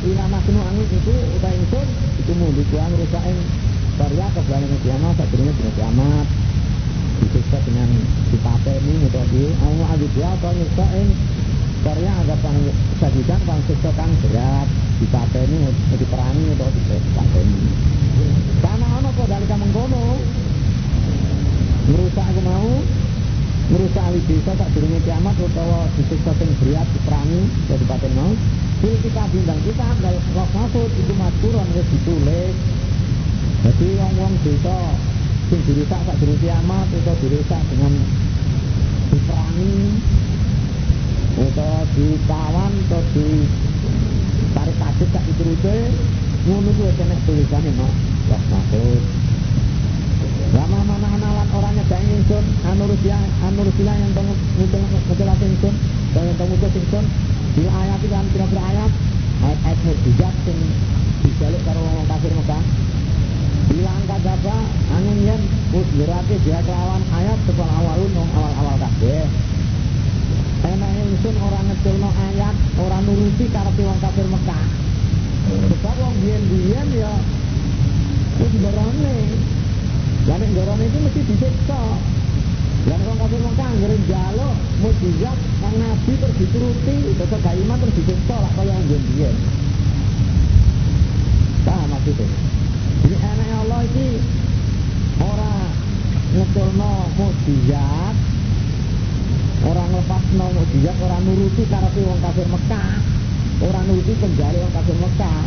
ila 0.00 0.24
maknu 0.32 0.60
angin 0.64 0.88
itu 0.88 1.12
utawi 1.36 1.60
ingsun 1.60 1.88
iku 2.24 2.32
mung 2.40 2.56
kuang 2.72 2.92
rusak 2.96 3.24
ing 3.28 3.38
karya 4.00 4.26
kebelangan 4.32 4.80
kiamat 4.80 5.12
sadurunge 5.20 5.52
dina 5.60 5.72
kiamat. 5.76 6.26
Disiksa 7.20 7.58
dengan 7.68 7.90
dipateni 8.32 8.94
utawa 9.04 9.26
di 9.28 9.44
au 9.60 9.76
adibya 9.92 10.28
atau 10.40 10.56
nyiksa 10.56 10.86
ing 10.96 11.08
karya 11.84 12.10
anggapan 12.16 12.54
sajidan 12.96 13.40
kang 13.44 13.60
siksa 13.68 13.90
kang 13.92 14.12
berat. 14.24 14.68
Dipateni 15.04 15.58
diperangi 16.00 16.44
utawa 16.56 16.70
dipateni 16.72 17.60
karena 18.60 18.86
ana 19.00 19.08
apa 19.08 19.22
dalika 19.24 19.56
mengkono 19.56 20.20
merusak 21.88 22.24
aku 22.24 22.40
mau 22.44 22.72
merusak 23.72 24.04
ahli 24.04 24.20
desa 24.28 24.52
tak 24.56 24.68
durungnya 24.76 25.00
kiamat 25.04 25.36
utawa 25.40 25.88
disiksa 25.96 26.32
sing 26.40 26.50
berat 26.60 26.88
diperangi 26.88 27.40
atau 27.68 27.76
dipaten 27.80 28.12
mau 28.16 28.32
Fil 28.80 28.96
kita 29.04 29.28
bintang 29.28 29.60
kita 29.60 29.88
dan 30.00 30.16
roh 30.32 30.48
maksud 30.56 30.88
itu 30.88 31.12
maturan 31.20 31.68
wis 31.76 31.84
ditulis 31.92 32.56
jadi 33.60 33.88
wong-wong 34.00 34.34
desa 34.40 34.78
sing 35.52 35.60
dirusak 35.68 36.00
tak 36.00 36.16
durung 36.16 36.40
kiamat 36.40 36.88
atau 36.88 37.14
dirusak 37.20 37.60
dengan 37.68 37.92
diperangi 39.12 39.76
atau 41.44 41.76
ditawan 41.92 42.72
atau 42.72 43.02
di 43.12 43.28
tarik 44.56 44.76
kaget 44.80 45.08
tak 45.12 45.22
diturute 45.28 45.76
ngono 46.48 46.70
kuwi 46.72 46.92
kena 46.96 47.16
tulisane 47.28 47.70
no 47.76 47.88
roh 48.32 48.42
maksud 48.48 49.02
Lama 50.50 50.82
mana 50.82 51.08
analan 51.14 51.48
orangnya 51.52 51.84
gak 51.86 52.00
ingsun 52.00 52.44
anurusia 52.64 53.18
anurusia 53.44 53.92
yang 53.92 54.12
muncul 54.16 54.82
muncul 54.82 55.28
ingsun 55.46 55.74
dan 56.16 56.22
yang 56.26 56.36
temu 56.40 56.54
muncul 56.56 57.04
di 57.58 57.64
ayat 57.66 58.00
kan 58.06 58.26
kira-kira 58.30 58.62
ayat 58.62 58.92
ayat-ayat 59.42 59.78
mujizat 59.82 60.34
sing 60.46 60.58
dijaluk 61.26 61.62
karo 61.66 61.80
wong 61.82 62.06
kafir 62.06 62.32
Mekah. 62.34 62.64
Bilang 63.70 64.02
kadaba 64.06 64.56
angin 64.94 65.18
yen 65.26 65.42
wis 65.74 65.88
berarti 65.94 66.34
dia 66.46 66.58
kelawan 66.62 67.02
ayat 67.10 67.38
sekolah 67.46 67.74
awalun 67.82 68.12
wong 68.14 68.30
awal-awal 68.38 68.76
kabeh. 68.78 69.26
Enak 70.60 70.90
ingsun 70.94 71.36
orang 71.40 71.64
ngeculno 71.72 72.10
ayat 72.12 72.56
orang 72.78 73.02
nuruti 73.08 73.44
karepe 73.50 73.82
wong 73.82 73.98
kafir 73.98 74.26
Mekah. 74.30 74.64
Sebab 75.50 75.96
wong 75.98 76.14
biyen-biyen 76.22 76.88
ya 76.94 77.12
wis 78.38 78.54
berane 78.62 79.16
lan 80.28 80.40
ngorone 80.54 80.84
itu 80.86 80.98
mesti 81.00 81.20
disiksa 81.26 81.80
lan 82.88 83.00
wong 83.04 83.18
kafir 83.20 83.40
Mekah 83.44 83.66
anggere 83.68 83.96
njaluk 84.08 84.56
mujizat 84.80 85.38
kang 85.60 85.76
nabi 85.76 86.12
terus 86.16 86.36
dituruti 86.40 86.96
terus 87.18 87.40
gak 87.44 87.56
iman 87.60 87.76
terus 87.76 87.94
disiksa 88.00 88.36
lah 88.40 88.52
kaya 88.56 88.72
wong 88.72 88.86
biyen-biyen 88.88 89.36
paham 91.60 91.88
maksudnya? 91.92 92.28
Jadi 93.04 93.16
anaknya 93.20 93.56
Allah 93.68 93.80
ini 93.84 94.08
orang 95.20 95.68
ngetulno 96.32 96.92
mujizat 97.20 98.16
orang 99.60 99.88
lepas 99.92 100.24
no 100.40 100.46
mujizat 100.56 100.96
orang 101.04 101.22
nuruti 101.28 101.62
karepe 101.68 102.00
wong 102.00 102.20
kafir 102.24 102.48
Mekah 102.48 102.90
orang 103.60 103.84
nuruti 103.92 104.12
penjari 104.16 104.56
wong 104.64 104.72
kafir 104.72 104.96
Mekah. 104.96 105.42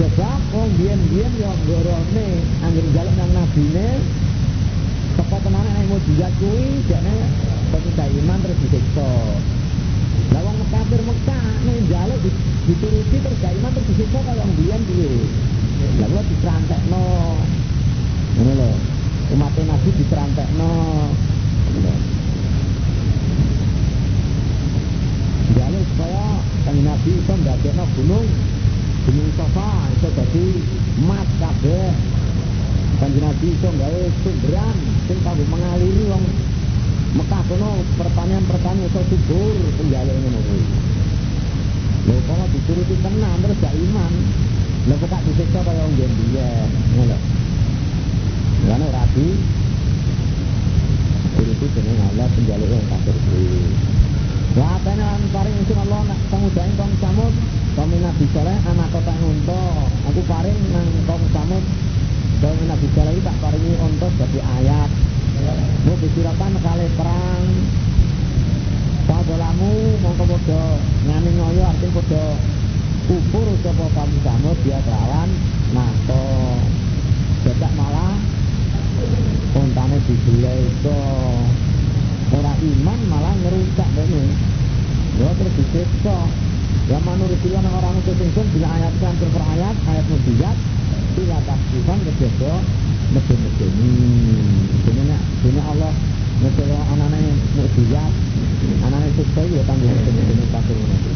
Sebab 0.00 0.40
wong 0.56 0.72
biyen-biyen 0.80 1.32
yo 1.36 1.52
gorone 1.68 2.28
anggere 2.64 2.88
njaluk 2.88 3.14
nang 3.20 3.30
nabine 3.36 4.00
teko 5.16 5.36
tenan 5.42 5.66
nek 5.66 5.86
mujizat 5.90 6.32
kuwi 6.38 6.84
jane 6.86 7.16
kok 7.70 7.82
iman 8.20 8.38
terus 8.42 8.58
disiksa. 8.62 9.10
Lah 10.30 10.42
wong 10.46 10.56
kafir 10.70 11.00
Mekah 11.02 11.46
nek 11.66 11.76
njaluk 11.86 12.20
dituruti 12.66 13.16
terus 13.18 13.38
gak 13.42 13.54
iman 13.58 13.70
terus 13.74 13.88
disiksa 13.90 14.18
kaya 14.22 14.38
wong 14.42 14.52
biyen 14.58 14.82
piye 14.86 15.12
lah 16.00 16.08
kula 16.12 16.22
dicerantekno 16.28 17.04
ngono 18.36 18.52
lho. 18.54 18.70
Umat 19.30 19.54
Nabi 19.54 19.90
dicerantekno 19.94 20.72
ngono 21.70 21.94
Jalur 25.50 25.82
supaya 25.82 26.26
kan 26.66 26.76
Nabi 26.78 27.10
itu 27.14 27.32
ndadekno 27.32 27.84
gunung 27.96 28.26
gunung 29.06 29.30
Safa 29.34 29.70
itu 29.90 30.08
jadi 30.14 30.46
mat 31.02 31.28
kabeh 31.40 31.90
Kanjeng 33.00 33.24
Nabi 33.24 33.48
itu 33.56 33.64
gawe 33.64 34.02
sumberan 34.20 34.76
sing 35.08 35.18
kanggo 35.24 35.44
mengaliri 35.48 36.04
wong 36.12 36.20
Mekah 37.16 37.42
kono 37.48 37.80
pertanyaan-pertanyaan 37.96 38.86
iso 38.86 39.00
subur 39.08 39.56
penjaluk 39.80 40.14
ngono 40.20 40.38
kuwi. 40.46 40.62
Lho 42.06 42.16
kalau 42.28 42.46
dituruti 42.54 42.94
tenan 43.02 43.40
terus 43.40 43.58
gak 43.58 43.74
iman. 43.74 44.12
Lho 44.84 44.94
kok 45.00 45.22
disiksa 45.26 45.60
kaya 45.64 45.80
wong 45.80 45.94
biyen 45.96 46.12
ngono. 46.94 47.16
Lan 48.68 48.84
ora 48.84 49.02
di 49.16 49.26
turuti 51.40 51.66
jeneng 51.72 51.98
Allah 52.04 52.28
penjaluk 52.36 52.68
wong 52.68 52.84
kafir 52.84 53.16
kuwi. 53.16 53.48
Wa 54.60 54.66
atana 54.76 55.04
lan 55.16 55.22
paring 55.34 55.56
ingsun 55.56 55.78
Allah 55.88 56.00
nak 56.04 56.20
samudaing 56.28 56.74
kaum 56.76 56.92
samud 57.00 57.32
kaum 57.80 57.90
Nabi 57.96 58.24
Saleh 58.30 58.58
anak 58.70 58.88
kota 58.92 59.14
unta. 59.24 59.62
Aku 60.12 60.20
paring 60.28 60.58
nang 60.68 60.88
kaum 61.08 61.22
samud 61.32 61.64
kaum 62.40 62.56
Nabi 62.64 62.88
Saleh 62.96 63.20
tak 63.20 63.36
paringi 63.44 63.72
unta 63.76 64.08
dadi 64.16 64.40
ayat. 64.40 64.90
Mau 65.84 65.96
bisirakan 65.96 66.52
kali 66.60 66.86
perang 66.96 67.44
Padolamu 69.08 69.72
mongko 70.04 70.24
podo 70.28 70.62
ngani 71.08 71.30
ngoyo 71.40 71.62
artinya 71.64 71.96
podo 71.96 72.24
kufur 73.08 73.48
sapa 73.64 73.86
kamu 73.96 74.18
samud 74.20 74.58
dia 74.60 74.78
kelawan 74.84 75.30
nato 75.72 76.24
Jadi 77.40 77.68
malah 77.72 78.16
untane 79.56 79.96
dibelai 80.04 80.60
itu. 80.68 81.00
Orang 82.30 82.58
iman 82.60 83.00
malah 83.08 83.34
ngerusak 83.40 83.90
ini 83.96 84.24
ya 85.20 85.28
terus 85.36 85.54
disiksa. 85.60 86.18
Ya 86.88 86.98
menurut 87.04 87.40
dia 87.40 87.60
orang 87.60 87.96
itu 88.00 88.12
tinggal 88.16 88.46
bila 88.52 88.68
ayat 88.76 88.94
kan 89.00 89.14
per 89.16 89.44
ayat 89.56 89.76
ayat 89.88 90.04
mujizat 90.08 90.56
bila 91.16 91.38
takdikan 91.42 91.98
kejaba 92.06 92.52
mesin-mesin 93.10 93.72
ini 94.90 95.16
ini 95.46 95.60
Allah 95.62 95.92
Ngejawa 96.40 96.80
anaknya 96.96 97.36
mukjizat 97.52 98.12
anaknya 98.80 99.08
siksa 99.12 99.42
ya 99.44 99.62
tanggung 99.68 99.92
mesin-mesin 99.92 100.48
kafir 100.48 100.76
ini 100.76 101.12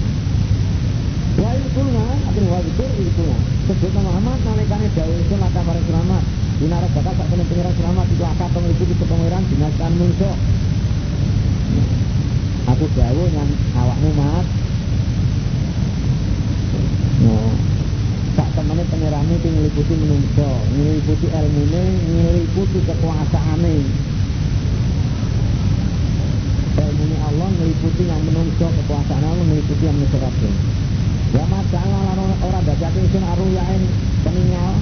Wa 1.35 1.51
ilkulna, 1.51 2.07
akhirnya 2.29 2.53
wa 2.53 2.61
ilkulna 2.61 3.39
Sebutnya 3.65 4.01
Muhammad, 4.05 4.39
nalikane 4.45 4.87
dawe 4.93 5.15
itu 5.17 5.35
laka 5.41 5.61
para 5.65 5.81
selamat. 5.83 6.23
Dinara 6.61 6.89
bakal 6.95 7.15
tak 7.17 7.27
penuh 7.27 7.47
pengiran 7.49 7.75
selamat. 7.75 8.07
Itu 8.13 8.23
akad 8.23 8.55
meliputi 8.55 8.95
kepengiran 9.01 9.43
dinaskan 9.49 9.93
munsho 9.99 10.31
Aku 12.71 12.85
dawe 12.93 13.25
yang 13.33 13.51
awakmu 13.75 14.11
mat 14.15 14.47
Nah, 17.25 17.74
tak 18.35 18.49
temennya 18.59 18.85
pengiran 18.91 19.31
itu 19.31 19.49
ngeliputi 19.49 19.95
menungso 19.95 20.51
Ngeliputi 20.75 21.27
ilmu 21.31 21.61
ini, 21.71 21.85
ngeliputi 22.11 22.79
kekuasaan 22.83 23.63
Ilmu 26.75 27.03
ini 27.07 27.17
Allah 27.23 27.49
ngeliputi 27.55 28.03
yang 28.11 28.23
menungso 28.27 28.67
kekuasaan 28.67 29.23
Allah 29.23 29.45
ngeliputi 29.47 29.85
yang 29.87 29.97
menungso 29.99 30.51
Ya 31.35 31.43
masalah 31.51 32.15
orang 32.47 32.63
dajati 32.63 33.11
isun 33.11 33.27
aru 33.27 33.47
yain 33.51 33.83
peninggal. 34.23 34.79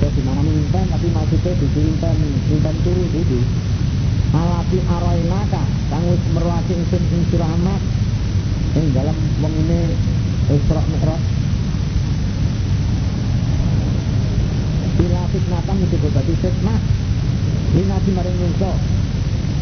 Terus 0.00 0.16
di 0.16 0.22
mana 0.24 0.40
mimpen 0.40 0.88
tapi 0.88 1.12
maksudnya 1.12 1.52
disimpen 1.60 2.16
Simpen 2.48 2.76
turu 2.80 3.04
itu 3.12 3.40
Alati 4.32 4.80
aroi 4.88 5.20
naka 5.28 5.60
Kangwis 5.92 6.24
meruasi 6.32 6.72
isun 6.72 7.02
insur 7.04 7.44
amat 7.44 7.82
Yang 8.72 8.86
dalam 8.96 9.16
wong 9.44 9.54
ini 9.60 9.80
Isra 10.48 10.80
Mi'raj 10.88 11.22
Bila 14.96 15.19
fitnatan 15.30 15.76
itu 15.86 15.96
berarti 16.02 16.34
fitnah. 16.42 16.80
Linasi 17.70 18.10
maring 18.10 18.34
nyungso 18.34 18.72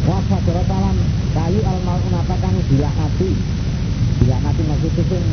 Wasa 0.09 0.37
talam 0.41 0.97
kayu 1.37 1.61
al-mal'unata 1.61 2.35
kang 2.41 2.57
dilakati 2.71 3.29
Dilakati 4.23 4.61
maksudnya 4.65 5.03
sing 5.05 5.23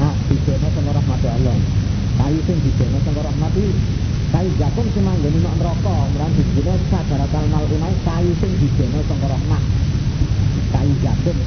ah 0.00 0.14
dijono 0.30 0.68
sangka 0.72 0.92
rahmat 0.94 1.20
Allah. 1.26 1.58
Kayu 2.22 2.38
sing 2.46 2.56
dijono 2.62 2.98
sangka 3.02 3.22
rahmat 3.26 3.54
kayu 4.30 4.50
jagung 4.62 4.88
sing 4.94 5.02
manggoni 5.02 5.38
nek 5.42 5.54
neraka. 5.58 5.96
Mrang 6.14 6.32
dijono 6.38 6.72
sadaratal 6.88 7.46
malunai 7.50 7.96
kayu 8.06 8.32
sing 8.38 8.52
dijono 8.62 9.00
sangka 9.10 9.28
rahmat. 9.28 9.62
Kayu 10.70 10.94
jagung. 11.02 11.40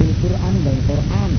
Fil 0.00 0.12
Quran 0.24 0.54
dan 0.64 0.78
Quran. 0.88 1.30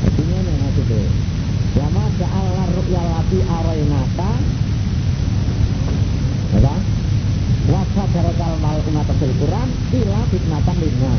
Artinya 0.00 0.38
ini 0.40 0.52
maksudnya 0.60 1.29
Lama 1.78 2.04
ja'alna 2.18 2.64
ru'ya 2.74 3.02
lati 3.06 3.38
arainaka 3.46 4.30
Apa? 6.50 6.74
Wasa 7.70 8.02
darakal 8.10 8.54
mal 8.58 8.82
ma 8.90 9.02
tafsir 9.06 9.30
Quran 9.38 9.68
ila 9.70 10.20
fitnatan 10.34 10.76
lina. 10.82 11.12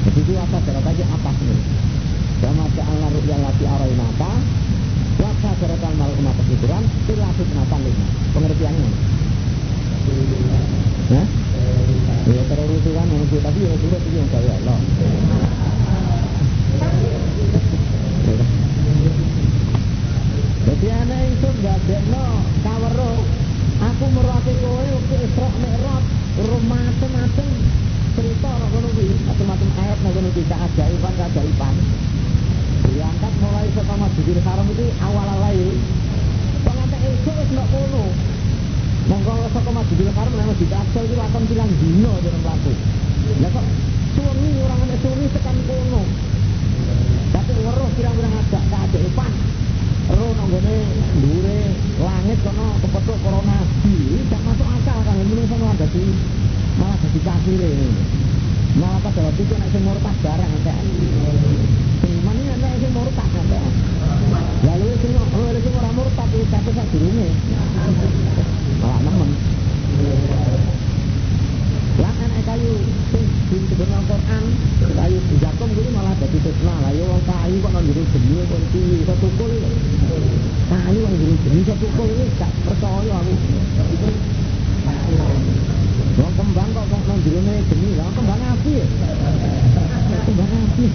Jadi 0.00 0.20
itu 0.26 0.32
apa 0.34 0.58
jarak 0.66 0.90
aja 0.90 1.04
apa 1.06 1.30
sih? 1.38 1.60
Sama 2.42 2.66
ja'alna 2.74 3.08
ru'ya 3.14 3.36
lati 3.38 3.64
arainaka 3.70 4.32
wa 5.22 5.30
sajaratal 5.38 5.94
mal 5.94 6.12
ma 6.18 6.32
tafsir 6.34 6.58
Quran 6.58 6.84
ila 6.90 7.28
fitnatan 7.38 7.80
lina. 7.86 8.06
Pengertiannya. 8.34 8.90
Ya? 11.14 11.22
Ya 12.26 12.42
terlalu 12.50 12.74
itu 12.82 12.90
kan 12.90 13.06
tapi 13.06 13.58
ya 13.62 13.74
sudah 13.78 14.00
itu 14.02 14.10
yang 14.18 14.28
saya 14.34 14.52
Allah. 14.58 14.78
Jadi 20.70 20.86
anak 20.86 21.34
itu 21.34 21.48
gak 21.66 21.82
dekno 21.82 22.46
kawero. 22.62 23.26
Aku 23.82 24.06
merati 24.14 24.54
kowe 24.62 24.86
waktu 24.86 25.16
Isra 25.18 25.48
Mi'raj, 25.58 26.04
rumah 26.46 26.78
macam-macam 26.78 27.48
cerita 28.14 28.48
ora 28.54 28.66
ngono 28.70 28.88
kuwi, 28.94 29.18
macam-macam 29.26 29.68
ayat 29.82 29.98
ngono 29.98 30.28
kuwi 30.30 30.44
keajaiban 30.46 31.12
keajaiban. 31.18 31.74
Diangkat 32.86 33.32
mulai 33.42 33.66
saka 33.74 33.94
Masjidil 33.98 34.40
Haram 34.46 34.66
itu 34.70 34.86
awal 35.02 35.26
alai. 35.26 35.58
Kok 36.62 36.74
nganti 36.78 36.96
esuk 37.02 37.34
wis 37.34 37.50
ndak 37.50 37.66
kono. 37.74 38.04
Monggo 39.10 39.32
saka 39.50 39.70
Masjidil 39.74 40.10
Haram 40.14 40.32
nang 40.38 40.48
Masjid 40.54 40.70
Aqsa 40.70 41.00
iki 41.02 41.14
lakon 41.18 41.44
pilang 41.50 41.70
dino 41.82 42.12
jeneng 42.22 42.42
pelaku. 42.46 42.72
Lah 43.42 43.50
kok 43.50 43.66
suwengi 44.14 44.50
ora 44.62 44.74
ana 44.78 44.96
suwengi 45.02 45.26
tekan 45.34 45.56
kono. 45.66 46.02
Tapi 47.34 47.52
ngeruh 47.58 47.90
pirang-pirang 47.98 48.34
agak 48.38 48.62
keajaiban. 48.70 49.34
Ro 50.10 50.26
nanggone 50.34 50.76
dhuwure 51.22 51.58
langit 52.02 52.38
kono 52.42 52.66
kepethuk 52.82 53.18
corona 53.22 53.56
nabi. 53.62 53.94
Gak 54.26 54.40
masuk 54.42 54.68
akal 54.68 54.98
kan 55.06 55.14
menungso 55.22 55.56
malah 55.56 55.76
dadi 55.78 56.04
malah 56.78 56.96
dadi 56.98 57.20
kafire. 57.22 57.72
Malah 58.80 58.98
pada 59.02 59.20
waktu 59.26 59.42
itu 59.46 59.54
nek 59.54 59.68
sing 59.70 59.82
murtad 59.86 60.16
barang 60.22 60.50
entek. 60.50 60.78
Sing 62.02 62.12
mani 62.26 62.42
nek 62.50 62.74
sing 62.82 62.92
murtad. 62.94 63.30
Lalu 64.66 64.88
sing 64.98 65.12
lalu 65.14 65.58
sing 65.62 65.72
ora 65.78 65.90
murtad 65.94 66.28
iki 66.34 66.46
tapi. 66.50 66.70
Malah 68.82 69.00
nemen. 69.06 69.30
Anak 72.40 72.56
kayu 72.56 72.72
sing 73.12 73.24
disebut 73.52 73.84
Al-Qur'an, 73.84 74.44
kayu 74.96 75.20
jakom 75.44 75.76
kuwi 75.76 75.92
malah 75.92 76.16
dadi 76.16 76.40
fitnah. 76.40 76.72
Lah 76.80 76.88
yo 76.96 77.04
wong 77.04 77.20
kayu 77.28 77.60
kok 77.60 77.68
nang 77.68 77.84
jero 77.84 78.00
geni 78.00 78.40
kok 78.48 78.60
iki 78.64 78.80
iso 79.04 79.12
tukul. 79.20 79.52
Kayu 80.72 81.00
nang 81.04 81.20
jero 81.20 81.36
geni 81.36 81.60
iso 81.60 81.76
tukul 81.76 82.08
iki 82.08 82.24
gak 82.40 82.48
percaya 82.64 83.12
aku. 83.20 83.34
Wong 86.16 86.32
kembang 86.40 86.70
kok 86.72 86.84
kok 86.88 87.02
nang 87.12 87.20
jero 87.28 87.40
geni, 87.44 87.90
lah 88.00 88.08
kembang 88.08 88.40
api. 88.40 88.72
Kembang 90.24 90.52
api. 90.64 90.86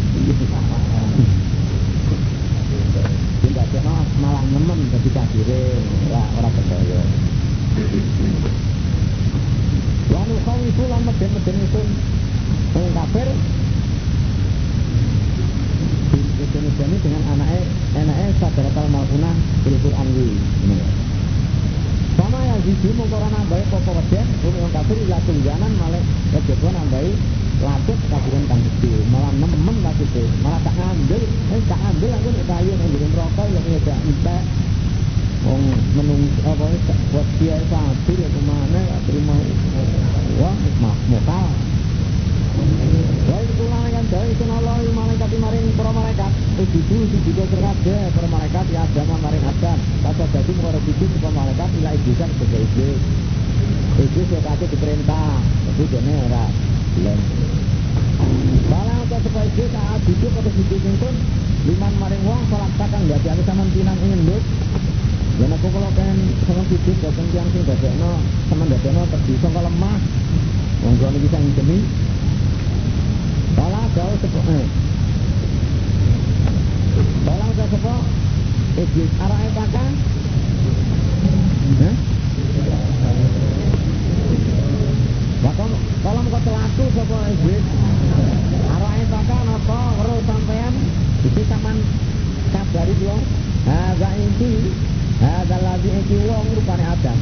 Tidak 3.46 3.86
malah 4.18 4.44
nemen 4.50 4.80
dadi 4.90 5.10
kafire, 5.14 5.62
ora 6.10 6.26
ora 6.42 6.50
Wanu 10.16 10.36
khawifu 10.48 10.84
lan 10.88 11.02
meden-meden 11.04 11.58
itu. 11.60 11.84
Wong 12.76 12.92
kafir 12.92 13.28
Meden-meden 16.36 16.90
dengan 17.00 17.24
anaknya 17.32 17.62
Anaknya 17.96 18.28
sadaratal 18.40 18.88
malunah 18.92 19.36
Bil 19.64 19.76
Quran 19.80 20.08
wi 20.16 20.28
Sama 22.20 22.40
yang 22.44 22.60
jiji 22.68 22.90
mengkora 22.96 23.28
nambahi 23.32 23.64
Popo 23.72 23.92
weden 23.96 24.28
wong 24.44 24.72
kafir 24.76 24.98
ila 25.08 25.18
tungganan 25.24 25.72
Malah 25.80 26.04
kejadian 26.36 26.74
nambahi 26.76 27.12
Lacet 27.64 28.00
kafiran 28.12 28.44
kang 28.52 28.60
gede 28.60 28.94
Malah 29.08 29.32
nemen 29.40 29.76
lacet 29.84 30.28
Malah 30.44 30.60
tak 30.68 30.76
ngambil. 30.76 31.24
Eh 31.56 31.62
tak 31.72 31.80
ngambil 31.80 32.12
aku 32.12 32.28
nih 32.36 32.44
kayu 32.44 32.72
Ngambilin 32.76 33.12
rokok 33.16 33.48
Yang 33.56 33.66
ada 33.80 33.96
entek 34.04 34.44
Wong 35.46 35.62
menung 35.94 36.26
apa 36.42 36.66
buat 37.14 37.28
dia 37.38 37.62
sapi 37.70 38.14
ya 38.18 38.28
ke 38.34 38.42
mana 38.50 38.80
ya 38.82 38.98
terima 39.06 39.38
wah 40.42 40.58
mak 40.82 40.98
mokal. 41.06 41.48
Wah 43.30 43.40
itu 43.46 43.64
kan 43.70 44.06
dari 44.10 44.34
itu 44.34 44.44
Allah 44.50 44.76
malaikat 44.90 45.30
maring 45.38 45.66
para 45.78 45.92
malaikat. 45.94 46.32
Itu 46.66 46.82
itu 46.82 47.18
juga 47.30 47.44
terkade 47.54 47.98
para 48.18 48.28
malaikat 48.34 48.66
ya 48.74 48.90
ada 48.90 49.02
maring 49.06 49.46
adam. 49.46 49.78
Kata 50.02 50.26
jadi 50.34 50.52
mau 50.58 50.74
itu 50.82 51.06
para 51.22 51.30
malaikat 51.30 51.70
ila 51.78 51.92
iblisan 51.94 52.30
sebagai 52.34 52.62
iblis. 52.66 53.00
Iblis 54.02 54.28
ya 54.34 54.40
kasih 54.50 54.68
diperintah. 54.74 55.38
Tapi 55.46 55.84
dia 55.94 56.02
belum. 56.02 57.20
Kalau 58.66 58.98
untuk 59.04 59.20
supaya 59.30 59.46
iblis 59.46 59.70
saat 59.70 60.00
duduk 60.10 60.34
atau 60.42 60.52
duduk 60.58 60.82
pun 60.98 61.16
liman 61.66 61.94
maring 61.98 62.24
wong 62.30 62.42
salat 62.50 62.72
takang 62.78 63.04
gak 63.10 63.20
diambil 63.26 63.46
sama 63.46 63.64
pinang 63.74 63.98
ingin 64.06 64.22
duduk 64.26 64.44
dan 65.36 65.52
aku 65.52 65.68
kalau 65.68 65.92
pengen 65.92 66.32
sama 66.48 66.64
hidup 66.72 66.96
datang 67.04 67.28
tiang 67.36 67.50
sing 67.52 67.64
dadekno 67.68 68.24
sama 68.48 68.64
dadekno 68.72 69.04
terbisa 69.12 69.48
kalau 69.52 69.68
lemah. 69.68 70.00
Wong 70.80 70.94
kula 70.96 71.10
niki 71.12 71.28
sang 71.28 71.44
demi. 71.60 71.80
Kala 73.60 73.82
jauh 73.92 74.16
sepo 74.24 74.40
eh. 74.48 74.68
Kala 77.28 77.48
jauh 77.52 77.68
sepo 77.68 77.96
iblis 78.80 79.12
arahe 79.20 79.50
kakak. 79.52 79.92
Hah? 81.84 81.96
Wakon 85.44 85.72
kalau 86.00 86.22
kok 86.32 86.42
telaku 86.48 86.84
sapa 86.96 87.18
iblis. 87.36 87.66
Arahe 88.72 89.04
kakak 89.12 89.42
napa 89.52 89.80
weruh 90.00 90.22
sampean 90.24 90.74
iki 91.28 91.44
sampean 91.44 91.78
kabari 92.56 92.96
wong. 93.04 93.24
Ha 93.68 93.98
gak 94.00 94.14
inti 94.16 94.52
Hadal 95.26 95.62
lagi 95.66 95.90
iki 95.90 96.22
wong 96.30 96.46
rupane 96.54 96.86
Adam. 96.86 97.18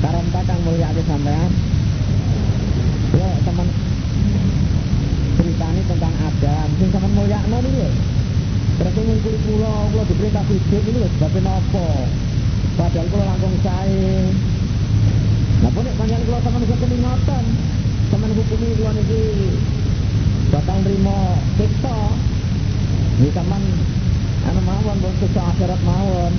Karam 0.00 0.26
takang 0.32 0.60
mulia 0.64 0.88
ake 0.88 1.04
sampean. 1.04 1.50
Ya 3.12 3.28
teman 3.44 3.68
ceritani 5.36 5.80
tentang 5.84 6.14
Adam. 6.24 6.68
Sing 6.80 6.88
sampean 6.88 7.12
mulia 7.12 7.38
no 7.52 7.60
niku 7.60 7.84
ya. 7.84 7.92
Terus 8.80 8.96
ngungkuli 8.96 9.38
kula, 9.44 9.74
kula 9.92 10.02
diperintah 10.08 10.44
sujud 10.48 10.82
niku 10.88 11.04
sebab 11.20 11.34
napa? 11.44 11.88
Padahal 12.80 13.06
kula 13.12 13.24
langkung 13.28 13.56
sae. 13.60 14.32
Pun 15.68 15.82
nek 15.84 15.94
panjenengan 16.00 16.24
kula 16.24 16.38
sampean 16.40 16.64
hukumi 16.64 16.96
ngoten. 16.96 17.44
Sampean 18.08 18.32
hukumi 18.40 18.66
kula 18.80 18.90
niki 18.96 19.22
bakal 20.48 20.78
nrimo 20.80 21.20
siksa. 21.60 21.96
Ini 23.20 23.28
sampean 23.36 23.64
anu 24.48 24.60
mawon 24.64 24.96
bon 25.04 25.14
siksa 25.20 25.40
akhirat 25.52 25.80
mawon 25.84 26.32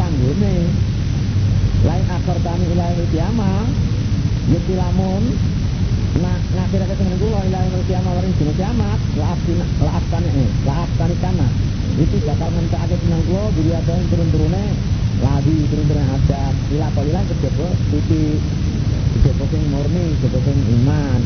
tanggune 0.00 0.56
lain 1.84 2.04
akor 2.08 2.38
tani 2.40 2.64
ilahi 2.72 3.04
kiamah 3.12 3.68
yaitu 4.48 4.72
lamun 4.80 5.24
nah 6.24 6.36
ngakhirake 6.56 6.94
dengan 6.96 7.16
kula 7.20 7.40
ilahi 7.44 7.80
kiamah 7.84 8.12
waring 8.16 8.34
dina 8.40 8.52
kiamat 8.56 9.00
laaf 9.20 10.04
tani 10.08 10.28
eh 10.32 10.50
laaf 10.64 10.90
tani 10.96 11.16
kana 11.20 11.48
itu 12.00 12.16
bakal 12.22 12.48
ngentekake 12.54 12.96
tenang 13.02 13.22
kula 13.28 13.44
diri 13.52 13.72
ada 13.76 13.92
yang 13.92 14.06
turun-turune 14.08 14.64
lagi 15.20 15.56
turun-turun 15.68 16.06
ada. 16.06 16.42
Ila 16.70 16.88
kalilah 16.96 17.22
kejaba 17.28 17.68
titi 17.92 18.24
kejaba 19.18 19.44
sing 19.52 19.62
murni 19.68 20.04
kejaba 20.22 20.38
sing 20.46 20.58
iman. 20.80 21.20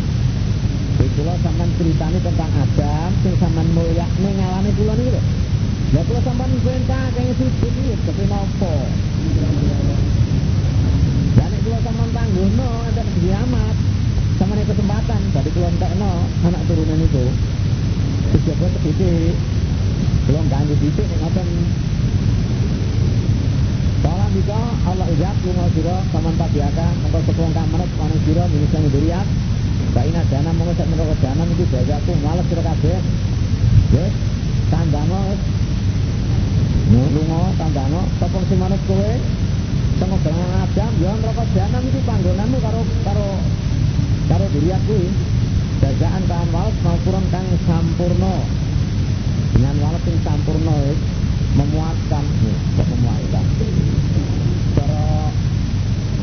Jadi 0.94 1.08
kula 1.14 1.34
sampean 1.44 1.68
ceritani 1.78 2.18
tentang 2.22 2.52
Adam 2.58 3.10
sing 3.22 3.34
sampean 3.38 3.66
mulya 3.76 4.06
ngalami 4.18 4.70
kula 4.74 4.92
niku 4.98 5.20
Ya 5.94 6.02
kalau 6.02 6.22
sampai 6.26 6.58
perintah 6.58 7.06
kayak 7.14 7.38
sujud 7.38 7.72
ini 7.78 7.94
tapi 8.02 8.24
nopo. 8.26 8.74
Dan 11.38 11.50
kalau 11.54 11.80
sampai 11.86 12.06
tangguh 12.10 12.48
no 12.58 12.70
ada 12.90 13.02
kiamat 13.14 13.76
nih 14.34 14.66
kesempatan 14.66 15.20
tadi 15.30 15.50
kalau 15.54 15.70
entek 15.70 15.92
no 16.02 16.12
anak 16.46 16.62
turunan 16.66 16.98
itu 16.98 17.24
sejauh 18.34 18.70
terdidik 18.74 19.34
belum 20.26 20.44
ganggu 20.50 20.74
didik 20.82 21.06
nih 21.06 21.18
ngoten 21.22 21.48
Salam 24.02 24.30
bisa 24.34 24.60
Allah 24.84 25.08
ijab 25.14 25.36
lunga 25.46 25.66
sira 25.78 25.96
saman 26.10 26.34
tabiaka 26.34 26.86
mengko 27.06 27.18
sepung 27.24 27.54
kamanut 27.54 27.90
paning 27.94 28.20
sira 28.26 28.44
minisa 28.50 28.78
nguriat 28.82 29.28
Baina 29.94 30.20
dana 30.26 30.50
mongko 30.50 30.74
sak 30.74 30.86
neraka 30.90 31.14
dana 31.22 31.42
iki 31.54 31.64
jajaku 31.70 32.12
males 32.18 32.46
sira 32.50 32.62
kabeh. 32.66 32.98
Wis 33.94 34.12
tandano 34.70 35.20
lunga 36.94 37.40
tandano 37.58 38.00
sapa 38.22 38.38
sing 38.46 38.58
manut 38.62 38.82
kowe? 38.86 39.12
Sanga 39.94 40.16
dengan 40.26 40.50
Adam? 40.66 40.92
Ya 40.98 41.12
neraka 41.18 41.44
jahanam 41.54 41.82
iki 41.86 42.00
panggonanmu 42.02 42.58
karo 42.58 42.80
karo 43.06 43.28
karo 44.30 44.44
diriat 44.54 44.82
kuwi 44.86 45.34
jajaan 45.84 46.22
kan 46.24 46.48
walet 46.48 46.76
maupuran 46.80 47.24
kang 47.28 47.46
sampurno 47.68 48.34
dengan 49.52 49.76
walet 49.84 50.02
sing 50.08 50.16
sampurno 50.24 50.76
memuaskan 51.54 52.24
kok 52.74 52.86
memuaskan 52.88 53.44
cara 54.74 55.04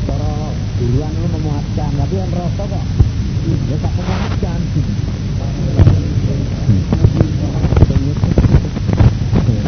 cara 0.10 0.34
buruan 0.82 1.14
lu 1.14 1.28
memuaskan 1.30 1.92
tapi 1.94 2.16
yang 2.18 2.32
rokok 2.34 2.68
kok 2.68 2.86
ya 3.70 3.78
tak 3.80 3.94
memuaskan 4.02 4.60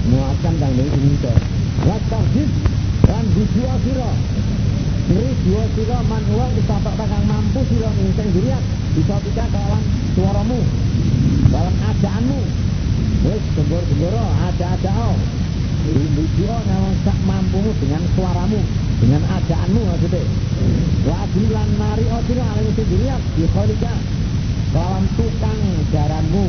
muaskan 0.10 0.54
kang 0.58 0.74
dari 0.74 0.90
ini 0.90 1.16
kok 1.22 1.38
wastarjid 1.86 2.50
dan 3.06 3.24
bujua 3.38 3.74
siro 3.86 4.12
Beri 5.04 5.36
dua 5.44 5.64
siro 5.76 6.00
man 6.08 6.24
uang 6.32 6.52
bisa 6.56 6.76
kang 6.80 7.26
mampu 7.28 7.60
siro 7.68 7.90
nih 7.92 8.12
sing 8.16 8.28
dilihat 8.32 8.64
bisa 8.94 9.16
tidak 9.26 9.48
dalam 9.50 9.82
suaramu 10.14 10.60
dalam 11.50 11.76
ajaanmu 11.92 12.40
wis 13.26 13.44
gembor-gemboro 13.58 14.26
ada-ada 14.48 14.92
oh 15.10 15.18
Bujua 15.84 16.58
namun 16.64 16.96
sak 17.04 17.20
mampumu 17.28 17.76
dengan 17.84 18.00
suaramu 18.16 18.62
dengan 19.04 19.20
ajaanmu 19.28 19.82
maksudnya 19.84 20.24
wa 21.04 21.16
adilan 21.28 21.70
mari 21.76 22.06
odino 22.08 22.44
alim 22.56 22.72
dilihat 22.72 23.22
di 23.36 23.44
kholika 23.52 23.94
dalam 24.72 25.04
tukang 25.20 25.62
jaranmu 25.92 26.46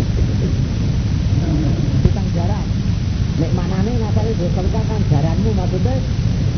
tukang 2.06 2.28
jaran 2.30 2.66
nek 3.42 3.52
manane 3.58 3.92
ngatali 3.98 4.32
kholika 4.38 4.80
kan 4.86 5.02
jaranmu 5.10 5.50
maksudnya 5.50 5.96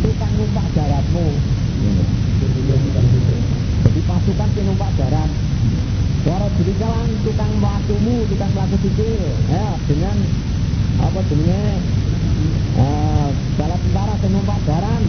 tukang 0.05 0.33
numpak 0.37 0.67
jaranmu 0.77 1.27
jadi 3.87 4.01
pasukan 4.05 4.49
yang 4.53 4.67
numpak 4.69 4.91
jaran 5.01 5.31
suara 6.27 6.47
jadi 6.59 6.73
jalan 6.83 7.09
tukang 7.23 7.53
waktumu 7.63 8.27
tukang 8.27 8.51
pelaku 8.51 8.77
sikil 8.83 9.31
ya 9.47 9.67
dengan 9.87 10.17
apa 10.97 11.21
jenisnya 11.31 11.63
uh, 12.83 13.29
dalam 13.55 13.79
tentara 13.79 14.15
yang 14.19 14.33
numpak 14.35 14.59
jaran 14.67 15.03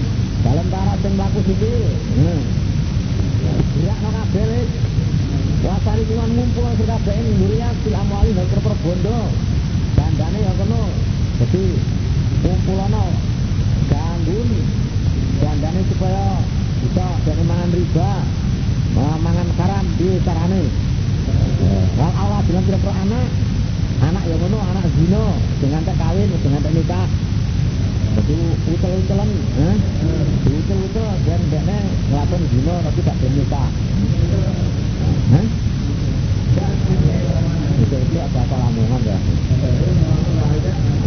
dalam 0.46 0.66
tentara 0.70 0.94
yang 0.94 1.14
pelaku 1.18 1.40
sikil 1.50 1.90
hmm. 2.22 2.42
gerak 3.82 3.98
no 3.98 4.10
kabel 4.14 4.52
wasari 5.66 6.04
cuma 6.06 6.26
ngumpul 6.30 6.70
sekabeh 6.78 7.16
ini 7.18 7.32
muriat 7.42 7.76
sil 7.82 7.96
amwali 7.98 8.32
dan 8.38 8.46
perbondo 8.54 9.20
dandane 9.98 10.38
ya 10.38 10.54
kono 10.54 10.84
jadi 11.42 11.66
kumpulono 12.46 13.06
ganggun 13.90 14.50
dandane 15.42 15.82
supaya 15.90 16.26
bisa 16.86 17.06
dari 17.26 17.44
mangan 17.50 17.72
riba 17.74 18.12
mangan 18.98 19.50
karam 19.58 19.86
di 19.98 20.10
carane 20.22 20.64
Wal 21.98 22.14
Allah 22.14 22.40
dengan 22.46 22.64
tidak 22.70 22.82
per 22.86 22.94
anak 22.94 23.28
anak 23.98 24.24
yang 24.30 24.40
zino 25.08 25.24
dengan 25.64 25.82
tak 25.88 25.96
kawin 25.96 26.28
dengan 26.44 26.60
tak 26.60 26.74
nikah. 26.76 27.08
Jadi 28.18 28.38
utel-utelan 28.76 29.30
eh? 29.56 29.76
utel-utel 30.52 31.08
dan 31.24 31.42
dene 31.48 31.80
ngelakuin 32.12 32.44
zino 32.52 32.76
tapi 32.84 33.00
tak 33.08 33.16
nikah. 33.24 33.70
Eh? 35.32 35.48
itu 37.88 37.96
itu 38.04 38.18
apa 38.20 38.40
apa 38.44 38.56
lamongan 38.68 39.02
ya. 39.08 39.18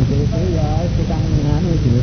Itu 0.00 0.14
itu 0.16 0.38
ya 0.57 0.69
tukang 0.97 1.25
nganu 1.45 1.69
itu. 1.76 2.00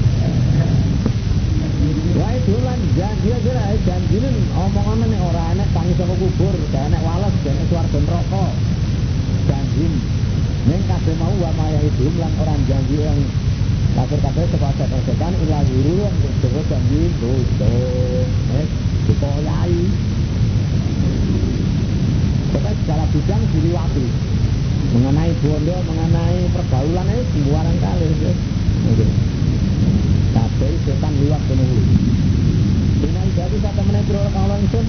Wah 2.22 2.32
itu 2.38 2.54
lan 2.62 2.80
janji 2.94 3.30
aja 3.34 3.51
lah, 3.58 3.74
janji 3.89 4.16
ini 4.22 4.30
omongan 4.54 5.01
nih 5.01 5.20
orang 5.25 5.48
enak 5.58 5.70
tangi 5.74 5.94
sama 5.98 6.13
kubur, 6.13 6.54
gak 6.70 6.94
enak 6.94 7.01
walas, 7.01 7.34
gak 7.42 7.54
enak 7.58 7.66
suarga 7.74 8.00
rokok, 8.06 8.51
janji. 9.50 10.16
Neng 10.67 10.83
kabeh 10.83 11.15
mau 11.15 11.31
wa 11.39 11.51
maya 11.55 11.79
itu 11.79 12.12
lan 12.19 12.27
orang 12.43 12.59
janji 12.67 13.00
yang 13.00 13.15
kafir 13.95 14.19
kabeh 14.19 14.43
sepakat 14.51 14.91
setan 15.07 15.31
ilah 15.47 15.63
guru 15.63 15.95
yang 16.03 16.15
disebut 16.19 16.65
janji 16.67 17.01
dosa, 17.24 17.71
eh 18.51 18.67
dikoyai. 19.07 19.79
Kita 22.51 22.71
segala 22.83 23.05
bidang 23.15 23.43
diliwati 23.55 24.05
mengenai 24.91 25.31
bondo, 25.39 25.75
mengenai 25.88 26.39
pergaulan 26.51 27.07
itu 27.15 27.24
sembarang 27.31 27.77
kali. 27.79 28.07
Kabeh 30.36 30.71
setan 30.83 31.13
liwat 31.15 31.41
penuh. 31.47 31.79
Dina 33.07 33.21
ibadi 33.24 33.57
kata 33.63 33.81
menegro 33.88 34.19
Allah 34.36 34.59
itu 34.59 34.81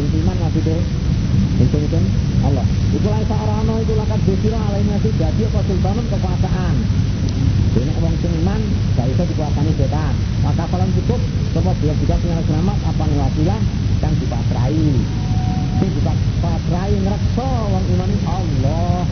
intiman 0.00 0.36
maksudnya 0.40 0.78
itu 1.56 1.76
itu 1.80 1.98
Allah. 2.44 2.66
Iku 2.92 3.08
lai 3.08 3.24
sarana 3.24 3.74
iku 3.80 3.92
lakat 3.96 4.20
dosira 4.24 4.60
alaihi 4.60 4.88
nasi 4.88 5.10
dadi 5.16 5.42
apa 5.48 5.60
sultanun 5.64 6.06
kekuasaan. 6.12 6.76
Dene 7.76 7.92
wong 8.00 8.14
sing 8.24 8.32
iman 8.40 8.60
gak 8.96 9.06
iso 9.12 9.22
dikuasani 9.28 9.72
setan. 9.76 10.14
Maka 10.44 10.64
kalau 10.68 10.86
cukup 10.96 11.20
sapa 11.52 11.70
dia 11.80 11.94
juga 12.00 12.14
punya 12.20 12.40
selamat 12.44 12.78
apa 12.88 13.04
wasilah 13.04 13.60
kang 14.00 14.14
dipasrai. 14.20 14.88
Sing 15.76 15.90
dipasrai 15.92 16.92
ngrekso 17.04 17.48
wong 17.72 17.84
iman 17.96 18.12
Allah 18.24 19.04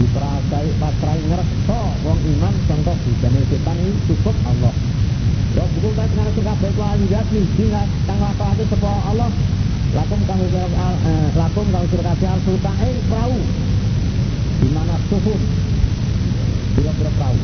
diperasai 0.00 0.68
pasrai 0.80 1.20
ngerasa 1.28 1.80
wong 2.08 2.20
iman 2.24 2.54
contoh 2.64 2.96
bujane 3.04 3.40
setan 3.52 3.76
ini 3.76 3.92
cukup 4.08 4.36
Allah 4.48 4.72
ya 5.52 5.64
buku 5.76 5.88
kan 5.92 6.08
sekarang 6.08 6.34
suka 6.38 6.52
baik 6.56 6.76
walidat 6.80 7.26
nih 7.28 7.44
sehingga 7.58 7.82
kang 8.08 8.20
lakon 8.22 8.64
sebuah 8.64 8.98
Allah 9.12 9.30
lakum 9.90 10.20
kang 10.26 10.40
eh, 10.42 11.28
lakum 11.34 11.66
kang 11.74 11.84
surkasi 11.90 12.26
al 12.26 12.40
sultain 12.46 12.94
perahu. 13.10 13.38
Di 14.60 14.68
mana 14.70 14.94
suhun 15.10 15.40
bila-bila 16.78 17.10
perahu. 17.18 17.38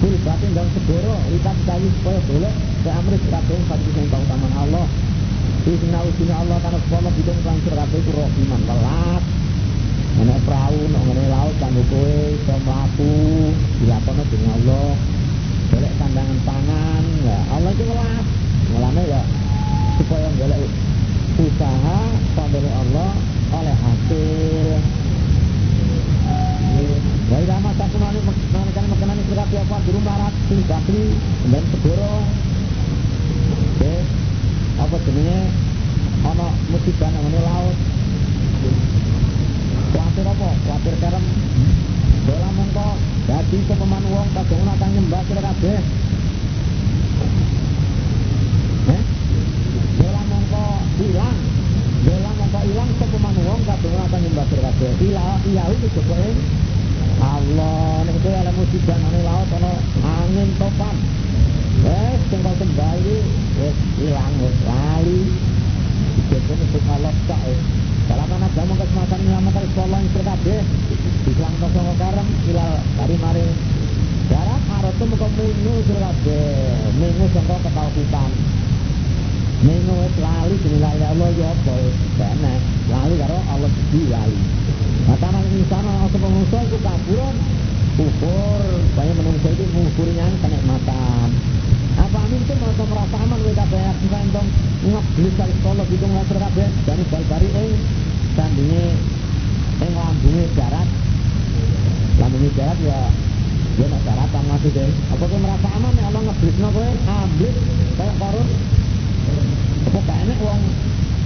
Kul 0.00 0.16
batin 0.24 0.56
dan 0.56 0.64
segoro 0.72 1.12
Ikat 1.28 1.56
kayu 1.68 1.92
supaya 2.00 2.20
boleh 2.24 2.54
Ke 2.80 2.88
seratus 3.20 3.60
Satu 3.68 3.88
kisah 3.92 4.08
yang 4.08 4.24
taman 4.32 4.52
Allah. 4.56 4.86
Isna 5.68 6.00
usina 6.08 6.34
Allah 6.40 6.56
Karena 6.64 6.80
sekolah 6.88 7.12
bidung 7.20 7.40
Kang 7.44 7.60
seratus 7.68 8.00
itu 8.00 8.12
rohiman 8.16 8.62
Kelas 8.64 9.22
Ana 10.20 10.36
perahu 10.44 10.80
nek 10.90 11.02
ngene 11.06 11.24
laut 11.32 11.56
kanggo 11.56 11.80
kowe 11.88 12.16
iso 12.34 12.54
mlaku 12.66 13.12
dilakoni 13.80 14.24
dening 14.28 14.52
Allah. 14.52 14.88
Golek 15.70 15.92
kandangan 15.96 16.38
pangan, 16.44 17.04
ya. 17.24 17.38
Allah 17.56 17.70
itu 17.72 17.84
ngelas. 17.88 18.26
Ngelane 18.68 19.02
ya 19.06 19.22
supaya 19.96 20.28
golek 20.36 20.60
usaha 21.40 22.00
sambil 22.36 22.64
Allah 22.68 23.12
oleh 23.56 23.76
hasil. 23.76 24.76
Wa 27.30 27.36
ida 27.40 27.56
masa 27.62 27.84
kumani 27.88 28.20
makanan 28.26 28.88
makanan 28.90 29.16
sudah 29.30 29.46
apa 29.46 29.76
di 29.86 29.90
rumah 29.94 30.16
rat 30.20 30.34
sing 30.50 30.60
bakli 30.68 31.04
dan 31.48 31.64
segoro. 31.72 32.16
Oke. 33.56 33.94
Apa 34.80 34.96
jenenge 35.08 35.40
ana 36.26 36.48
musibah 36.68 37.08
nang 37.08 37.32
laut. 37.32 37.76
Kuatir 39.96 40.26
apa? 40.28 40.48
Kuatir 40.68 40.94
kerem. 41.00 41.24
Bola 42.20 42.48
mongko 42.52 42.88
dadi 43.24 43.58
kepeman 43.64 44.04
wong 44.12 44.28
ora 44.36 44.74
kang 44.76 44.92
nyembah 44.92 45.22
sira. 45.24 45.52
Eh? 45.64 45.82
Bola 50.00 50.20
mongko 51.00 51.16
ilang. 51.16 51.38
Bola 52.04 52.30
mongko 52.36 52.60
ilang 52.68 52.90
kepeman 53.00 53.36
wong 53.40 53.60
kadang 53.64 53.94
ora 53.96 54.04
kang 54.12 54.20
nyembah 54.20 54.46
sira 54.48 54.62
kabeh. 54.68 54.92
Ilah 55.00 55.36
iya 55.48 55.64
itu 55.72 55.86
jokoke 55.96 56.30
Allah 57.20 58.04
nek 58.04 58.16
kowe 58.20 58.32
ala 58.32 58.52
musibah 58.52 58.96
nang 59.00 59.16
laut 59.24 59.48
ana 59.56 59.72
angin 60.04 60.48
topan. 60.60 60.96
Sing 62.28 62.40
kok 62.44 62.54
sembah 62.60 62.92
iki 63.00 63.16
wis 63.60 63.76
ilang 64.04 64.34
wis 64.44 64.56
lali. 64.68 65.20
Jadi 66.30 66.52
itu 66.52 66.78
Allah 66.88 67.14
tak 67.26 67.42
Salaman 68.10 68.42
agama 68.42 68.74
kesempatan 68.74 69.20
nyaman 69.22 69.54
kali 69.54 69.68
sekolah 69.70 69.98
yang 70.02 70.10
terkabeh 70.10 70.60
Islam 71.30 71.52
kosong 71.62 71.94
karem 71.94 72.28
ilal 72.50 72.72
kari 72.98 73.16
mari 73.22 73.46
harus 74.70 74.94
itu 74.98 75.04
muka 75.06 75.28
minu 75.38 75.74
terkabeh 75.86 76.90
Minu 76.98 77.24
sangka 77.30 77.56
ketauhidan 77.62 78.30
Minu 79.60 79.92
es 79.92 80.16
lali 80.16 80.56
dinilai 80.64 81.04
Allah 81.04 81.28
ya 81.36 81.52
apa 81.52 81.76
Bene 82.16 82.54
Lali 82.88 83.14
karo 83.20 83.36
Allah 83.44 83.68
di 83.92 84.02
lali. 84.08 84.40
Maka 85.04 85.28
nang 85.28 85.44
insan 85.52 85.84
orang 85.84 86.08
sepengusa 86.08 86.58
itu 86.64 86.78
kaburan 86.80 87.36
Kufur 88.00 88.62
Banyak 88.96 89.14
menunggu 89.20 89.48
itu 89.52 89.64
mengukurinya 89.76 90.32
kenikmatan. 90.40 91.28
Apa 92.00 92.18
amin 92.24 92.40
tuh 92.48 92.56
mau 92.56 92.72
merasa 92.88 93.16
aman 93.20 93.38
kita 93.44 93.64
banyak 93.68 93.96
kita 94.00 94.18
entong 94.24 94.48
ngok 94.80 95.04
beli 95.12 95.30
kali 95.36 95.52
sekolah 95.60 95.84
gitu 95.92 96.04
nggak 96.08 96.26
terkabeh 96.32 96.68
dari 96.88 97.04
bal-bari 97.12 97.48
eh 97.52 97.70
sandinge 98.40 98.86
ing 99.84 99.92
lambunge 99.92 100.44
darat. 100.56 100.88
Lambunge 102.16 102.50
darat 102.56 102.78
ya 102.80 103.00
ya 103.76 103.86
nak 103.92 104.02
daratan 104.08 104.44
masih 104.48 104.70
deh. 104.72 104.90
Apa 105.12 105.24
kowe 105.28 105.36
merasa 105.36 105.68
aman 105.68 105.92
nek 105.92 106.04
Allah 106.08 106.22
ngeblisno 106.32 106.68
kowe 106.72 106.88
amblis 107.04 107.56
kayak 108.00 108.16
korun 108.16 108.48
itu 109.86 110.00
enak 110.00 110.38
wong 110.44 110.60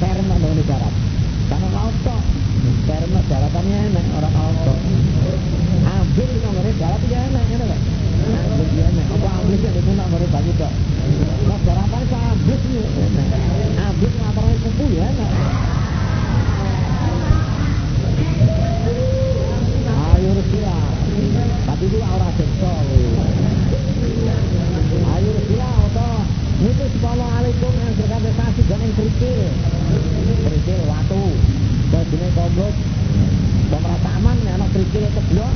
perma 0.01 0.35
dong 0.41 0.55
di 0.59 0.65
darat. 0.67 0.95
Karena 1.51 1.69
laut 1.75 1.97
kok. 2.03 2.23
Perma 2.89 3.21
daratannya 3.29 3.79
enak, 3.93 4.05
orang 4.17 4.35
laut 4.35 4.59
kok. 4.65 4.79
Ambil 5.85 6.27
di 6.29 6.39
nomornya 6.41 6.73
darat 6.81 7.01
juga 7.05 7.19
enak, 7.21 7.45
ya, 7.45 7.57
enak 7.61 7.69
kok. 7.69 7.81
Ambil 8.25 8.67
dia 8.73 8.85
enak. 8.89 9.07
Apa 9.15 9.29
ambil 9.45 9.57
sih 9.61 9.71
itu 9.75 9.93
nomornya 9.93 10.29
bagi 10.33 10.53
kok. 10.57 10.73
Nah 11.45 11.59
daratan 11.69 12.03
saya 12.09 12.27
ambil 12.33 12.57
sih 12.57 12.73
ya, 12.73 12.85
enak. 12.89 13.29
Ambil 13.85 14.09
di 14.09 14.19
nomornya 14.19 14.57
kumpul 14.65 14.89
ya 14.93 15.05
enak. 15.13 15.31
Ayo 20.15 20.31
rusia. 20.41 20.77
Tapi 21.69 21.85
itu 21.85 21.99
aura 22.01 22.29
jengkol. 22.39 22.87
Ayo 25.05 25.31
rusia, 25.37 25.69
otak. 25.85 26.24
Niku 26.55 26.87
alaikum 27.03 27.73
yang 27.83 27.93
sudah 27.99 28.19
besasi 28.23 28.63
yang 28.71 28.93
kerikil. 28.95 29.43
Kerikil 30.47 30.81
watu. 30.87 31.25
Bajine 31.91 32.29
komplot. 32.31 32.75
Pemerah 33.75 34.01
taman 34.07 34.39
anak 34.39 34.71
kerikil 34.71 35.03
keblok. 35.19 35.55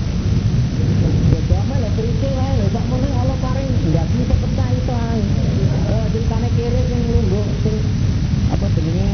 Bedame 1.30 1.70
ya, 1.70 1.76
lek 1.78 1.86
ya 1.86 1.90
kerikil 2.02 2.32
wae 2.34 2.52
lho 2.58 2.66
sak 2.74 2.84
muni 2.90 3.08
ala 3.14 3.36
paring 3.38 3.70
ndak 3.94 4.06
bisa 4.10 4.34
pecah 4.42 4.68
itu 4.74 4.90
lah. 4.90 5.18
Oh, 5.86 6.04
ceritanya 6.10 6.48
kiri 6.58 6.82
yang 6.90 7.02
lungguh 7.14 7.46
sing 7.62 7.76
apa 8.50 8.66
jenenge 8.74 9.12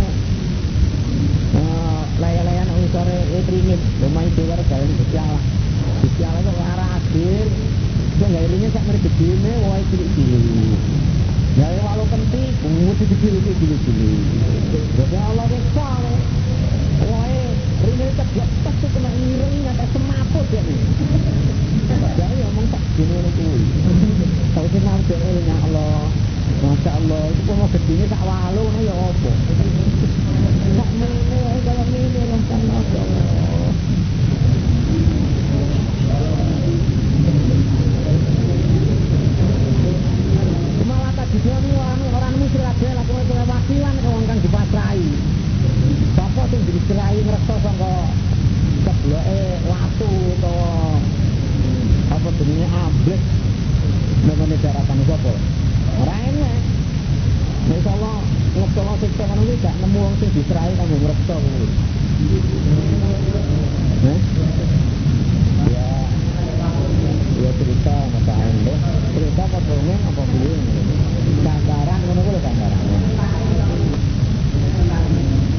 eh, 1.52 2.00
layan-layan 2.16 2.66
wong 2.72 2.88
sore 2.96 3.12
eh, 3.12 3.24
itu 3.28 3.32
witringit 3.44 3.80
lumayan 4.00 4.32
dewer 4.32 4.60
jalan 4.72 4.88
Gustiala. 5.04 5.40
Gustiala 6.00 6.38
kok 6.40 6.56
arah 6.64 6.90
akhir. 6.96 7.46
saya 8.14 8.46
gawe 8.46 8.68
sak 8.70 8.84
mriki 8.86 9.10
gedene 9.10 9.52
ini, 9.58 9.82
cilik-cilik 9.90 10.93
mesti 13.04 13.16
dicilik-cilik. 13.20 14.20
Jadi 14.96 15.16
Allah 15.20 15.46
wis 15.52 15.66
Wae 17.04 17.42
rene 17.84 18.06
tegak 18.16 18.48
pas 18.64 18.76
kena 18.80 19.10
ireng 19.12 19.54
nganti 19.60 19.86
semaput 19.92 20.46
ya 20.48 20.62
nih. 20.64 20.80
Jadi 22.16 22.34
ngomong 22.40 22.66
tak 22.72 22.82
gini 22.96 23.18
kuwi. 23.36 23.62
Tahu 24.56 24.66
sih 24.72 24.80
nang 24.80 25.04
ya 25.04 25.56
Allah. 25.68 26.08
Masya 26.64 26.90
Allah, 26.96 27.22
itu 27.28 27.40
kok 27.44 27.56
mau 27.60 27.68
gedine 27.68 28.04
tak 28.08 28.22
walu 28.24 28.64
ya 28.88 28.94
apa? 28.94 29.32
Tak 30.80 30.90
mene 30.96 31.42
kalau 31.60 31.84
mene 31.92 32.22
langsung 32.30 32.62
Masya 32.72 33.00
Allah. 33.04 33.32
Malah 40.84 41.12
tak 41.16 41.26
dijoni 41.32 41.70
orang 41.74 42.00
orang 42.12 42.34
musyrik 42.38 42.68
aja 42.68 42.90
lah 42.92 43.04
kowe 43.08 43.22
wakilan 43.24 43.94
wong 44.04 44.24
kang 44.28 44.40
dipasrai. 44.44 45.04
Sapa 46.14 46.42
sing 46.52 46.60
dicerai 46.68 47.18
ngreksa 47.24 47.56
sangka 47.64 47.94
sebloke 48.84 49.42
watu 49.64 50.10
utawa 50.36 50.72
apa 52.12 52.28
jenenge 52.36 52.68
ambles 52.68 53.24
namanya 54.28 54.56
daratan 54.60 54.98
sapa? 55.08 55.32
Ora 56.04 56.16
enak. 56.20 56.60
Nek 57.64 57.86
Allah 57.88 58.16
ngeptolo 58.54 58.92
siksa 59.00 59.24
ngono 59.24 59.42
kuwi 59.48 59.56
gak 59.64 59.74
nemu 59.80 59.98
wong 60.04 60.14
sing 60.20 60.30
dicerai 60.36 60.72
kanggo 60.76 60.96
ngreksa 61.00 61.34
kuwi. 61.34 61.68
Hah? 64.04 64.18
Ya 65.64 65.88
ya 67.40 67.50
cerita 67.56 67.94
mata 68.12 68.34
ende 68.36 68.74
cerita 69.16 69.42
apa 69.48 69.58
dongeng 69.64 70.02
apa 70.12 70.22
piye 70.28 70.54
gambaran 71.44 72.00
ngono 72.04 72.20
kuwi 72.20 72.40
gambaran 72.44 72.82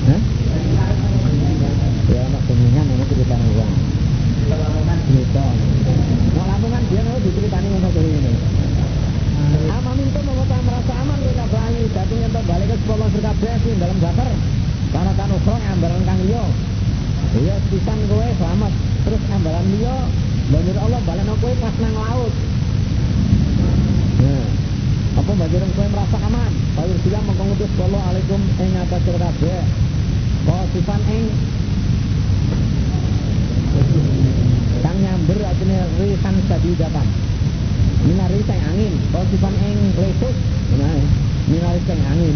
Hah? 0.05 0.21
Ya 2.05 2.21
anak 2.21 2.41
dongengan 2.45 2.85
ngono 2.85 3.05
cerita 3.09 3.35
wong 3.57 3.73
cerita 5.05 5.46
mau 6.37 6.46
lamongan 6.46 6.83
dia 6.89 7.01
mau 7.01 7.17
diceritani 7.17 7.67
ngono 7.74 7.89
kuwi 7.89 8.11
ini 8.13 8.33
Aman 9.65 9.98
itu 10.00 10.20
mengetahui 10.20 10.63
merasa 10.65 10.93
aman 11.05 11.20
kita 11.22 11.46
bayi 11.51 11.81
Datang 11.91 12.20
yang 12.22 12.33
balik 12.33 12.67
ke 12.72 12.75
sekolah 12.81 13.07
serkabeh 13.13 13.53
dalam 13.77 13.98
gambar 14.00 14.29
Karena 14.89 15.11
kan 15.15 15.29
ukrong 15.31 15.63
ambaran 15.75 16.01
kang 16.07 16.20
liya 16.25 16.43
Iya 17.35 17.55
pisan 17.70 18.00
kowe 18.09 18.25
selamat 18.25 18.74
Terus 19.05 19.22
ambaran 19.31 19.65
liya 19.75 19.96
Banjur 20.50 20.77
Allah 20.81 21.01
balen 21.03 21.29
kowe 21.39 21.53
pas 21.61 21.75
nang 21.81 21.96
laut 21.96 22.33
Nah 24.24 24.46
apa 25.15 25.31
banjuran 25.31 25.72
kowe 25.72 25.87
merasa 25.87 26.17
aman 26.20 26.51
Mengkongutus 27.25 27.72
Allah 27.81 28.03
alaikum 28.14 28.42
ing 28.61 28.72
atas 28.77 29.01
serkabeh 29.01 29.64
Kau 30.46 30.64
sifan 30.74 31.01
ing 31.09 31.25
Kang 34.85 34.98
nyamber 35.01 35.40
artinya 35.42 35.81
risan 35.98 36.35
sadidatan 36.46 37.07
minari 38.05 38.40
teng 38.46 38.61
angin. 38.61 38.94
Kalau 39.09 39.25
sifat 39.33 39.53
eng 39.66 39.79
lesus 39.98 40.35
nah 40.77 40.98
minari 41.50 41.81
teng 41.90 42.01
angin. 42.05 42.35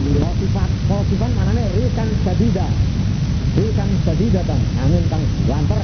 Kalau 0.00 0.32
sifat 0.36 0.70
kalau 0.84 1.04
sifat 1.08 1.30
mana 1.32 1.50
nih 1.56 1.66
rikan 1.80 2.08
sadida 2.24 2.66
rikan 3.56 3.90
sadida 4.04 4.40
tang 4.44 4.62
angin 4.84 5.04
tang 5.08 5.24
lanter. 5.48 5.82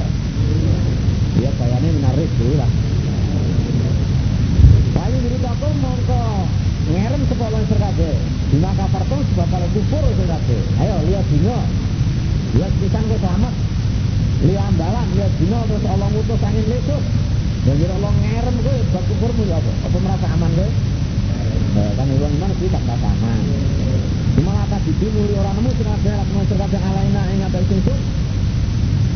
Ya 1.41 1.49
bayarnya 1.57 1.89
minari 1.93 2.25
dulu 2.37 2.53
lah. 2.57 2.71
Bayu 4.93 5.17
diri 5.21 5.37
mongko 5.41 6.21
ngerem 6.87 7.21
sepuluh 7.27 7.61
serkabe 7.67 8.11
di 8.47 8.57
maka 8.63 8.85
pertong 8.87 9.21
sebab 9.33 9.47
kalau 9.51 9.67
kufur 9.75 10.03
serkabe 10.15 10.57
ayo 10.79 10.95
lihat 11.07 11.25
dino 11.27 11.57
lihat 12.55 12.73
pisan 12.79 13.03
ke 13.11 13.15
selamat 13.19 13.53
lihat 14.47 14.65
ambalan 14.71 15.07
lihat 15.15 15.33
dino 15.39 15.59
terus 15.67 15.83
Allah 15.87 16.07
ngutus 16.11 16.41
angin 16.43 16.65
lesus 16.71 17.03
dan 17.67 17.83
Allah 17.99 18.13
ngerem 18.23 18.55
gue, 18.63 18.77
bab 18.95 19.03
kufurmu 19.11 19.43
ya 19.43 19.59
apa? 19.59 19.71
Apa 19.91 19.97
merasa 19.99 20.27
aman 20.39 20.51
gue? 20.55 20.69
Eh, 21.75 21.91
kan 21.99 22.07
uang 22.07 22.33
iman 22.39 22.51
sih 22.63 22.71
tak 22.71 22.79
merasa 22.87 23.07
aman. 23.11 23.43
Cuma 24.39 24.51
lata 24.55 24.77
di 24.87 25.07
muli 25.11 25.35
orang 25.35 25.55
nemu 25.59 25.71
sing 25.75 25.89
ada 25.91 26.11
lak 26.15 26.29
masyarakat 26.31 26.69
yang 26.71 26.85
alaina 26.87 27.21
ing 27.27 27.41
ada 27.43 27.59
singsun. 27.67 27.99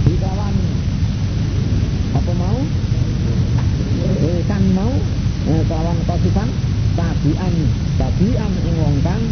Di 0.04 0.14
kawan 0.20 0.56
apa 2.12 2.32
mau? 2.36 2.60
Eh 4.20 4.40
kan 4.52 4.64
mau 4.76 4.94
eh, 5.48 5.64
kawan 5.72 5.98
kosifan 6.04 6.50
tabian 7.02 7.56
tabian 7.98 8.52
ing 8.62 8.76
wong 8.78 8.98
kang 9.02 9.24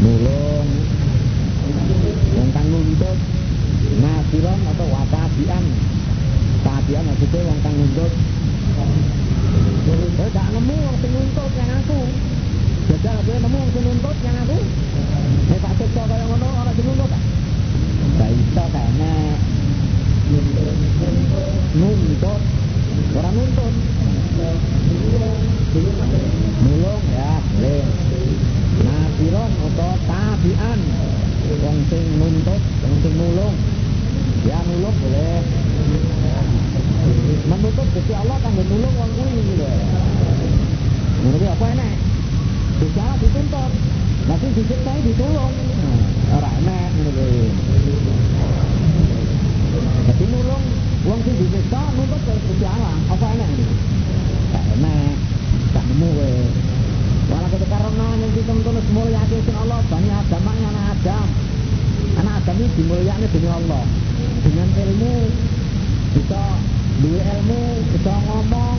nulung 0.00 0.68
wong 2.40 2.48
kang 2.56 2.66
nuntut 2.72 3.18
nasiron 4.00 4.60
atau 4.72 4.86
watabian 4.88 5.64
Tabian 6.66 7.06
maksudnya 7.06 7.46
wong 7.46 7.58
kang 7.62 7.74
nuntut. 7.78 8.12
Kowe 9.86 10.26
gak 10.34 10.48
nemu 10.50 10.74
wong 10.82 10.96
sing 10.98 11.12
nuntut 11.14 11.50
yang 11.54 11.70
aku. 11.78 12.00
Jajal 12.90 13.18
kowe 13.22 13.36
nemu 13.38 13.56
wong 13.62 13.70
sing 13.70 13.84
nuntut 13.86 14.16
yang 14.26 14.36
aku. 14.42 14.58
Nek 15.46 15.58
tak 15.62 15.72
siksa 15.78 16.02
kaya 16.10 16.24
ngono 16.26 16.46
ora 16.58 16.72
sing 16.74 16.86
nuntut. 16.90 17.12
Gak 18.18 18.30
iso 18.34 18.64
kene. 18.74 19.14
Nuntut 21.78 22.42
ora 23.14 23.30
nuntut. 23.30 23.74
Nulung 26.66 27.02
ya, 27.14 27.30
boleh. 27.46 27.84
Nasiron 28.82 29.50
atau 29.70 29.92
tabian 30.10 30.78
wong 31.62 31.78
sing 31.94 32.04
nuntut, 32.18 32.62
wong 32.82 32.94
sing 33.06 33.14
nulung. 33.14 33.54
Ya 34.50 34.58
nulung 34.66 34.96
boleh. 34.98 35.66
menutup 37.46 37.86
Gusti 37.94 38.12
Allah 38.14 38.36
kanggo 38.42 38.62
nulung 38.66 38.94
wong 38.98 39.10
kuwi 39.14 39.32
iki 39.38 39.54
lho. 39.60 39.70
Ngono 41.22 41.36
kuwi 41.38 41.48
apa 41.50 41.66
enek? 41.74 41.94
Gusti 42.82 42.98
Allah 42.98 43.16
dituntut. 43.22 43.72
Lah 44.66 44.74
sing 44.74 44.82
diciptai 44.82 44.98
ditulung. 45.06 45.54
Ora 46.34 46.50
enek 46.58 46.90
ngono 46.98 47.10
kuwi. 47.14 47.46
Jadi 50.10 50.24
nulung 50.26 50.64
wong 51.06 51.18
sing 51.22 51.34
dicipta 51.38 51.82
nuntut 51.94 52.20
Gusti 52.26 52.66
Allah, 52.66 52.94
apa 53.14 53.26
enek? 53.30 53.50
Gak 54.50 54.64
enek. 54.74 55.14
Gak 55.70 55.84
nemu 55.86 56.08
kowe. 56.18 56.34
Walau 57.30 57.48
ketika 57.54 57.78
karena 57.78 58.06
yang 58.18 58.32
dituntun 58.34 58.78
semulia 58.90 59.22
sing 59.30 59.54
Allah 59.54 59.78
Bani 59.86 60.10
Adam 60.10 60.42
anak 60.46 60.86
Adam 60.98 61.26
Anak 62.22 62.34
Adam 62.42 62.54
ini 62.58 62.70
dimuliakan 62.78 63.26
dengan 63.34 63.54
Allah 63.58 63.84
Dengan 64.46 64.68
ilmu 64.78 65.14
Bisa 66.14 66.42
duwe 67.02 67.18
ilmu 67.18 67.62
bisa 67.90 68.14
ngomong 68.30 68.78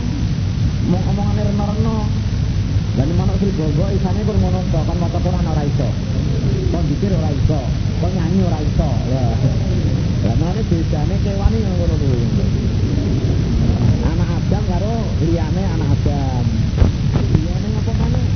mau 0.88 1.00
ngomongane 1.04 1.42
reno-reno 1.44 2.17
dan 2.98 3.14
mana 3.14 3.34
sih 3.38 3.54
gogo 3.54 3.86
isane 3.94 4.26
pun 4.26 4.38
ngono 4.42 4.60
to 4.74 4.80
kan 4.82 4.98
maca 4.98 5.20
Quran 5.22 5.46
ora 5.46 5.64
iso. 5.70 5.90
Kon 6.74 6.84
dikir 6.90 7.14
ora 7.14 7.30
iso. 7.30 7.62
Kon 8.02 8.10
nyanyi 8.10 8.42
ora 8.42 8.60
iso. 8.66 8.90
Ya. 9.14 9.26
Mana 10.34 10.62
bedane 10.66 11.16
kewani 11.22 11.58
ngono 11.62 11.96
kuwi? 12.02 12.22
Anak 14.02 14.30
Adam 14.34 14.64
karo 14.66 14.96
liyane 15.22 15.64
anak 15.78 15.94
Adam. 15.94 16.44
Liyane 17.38 17.68
ngapa 17.70 17.94
maneh 18.02 18.28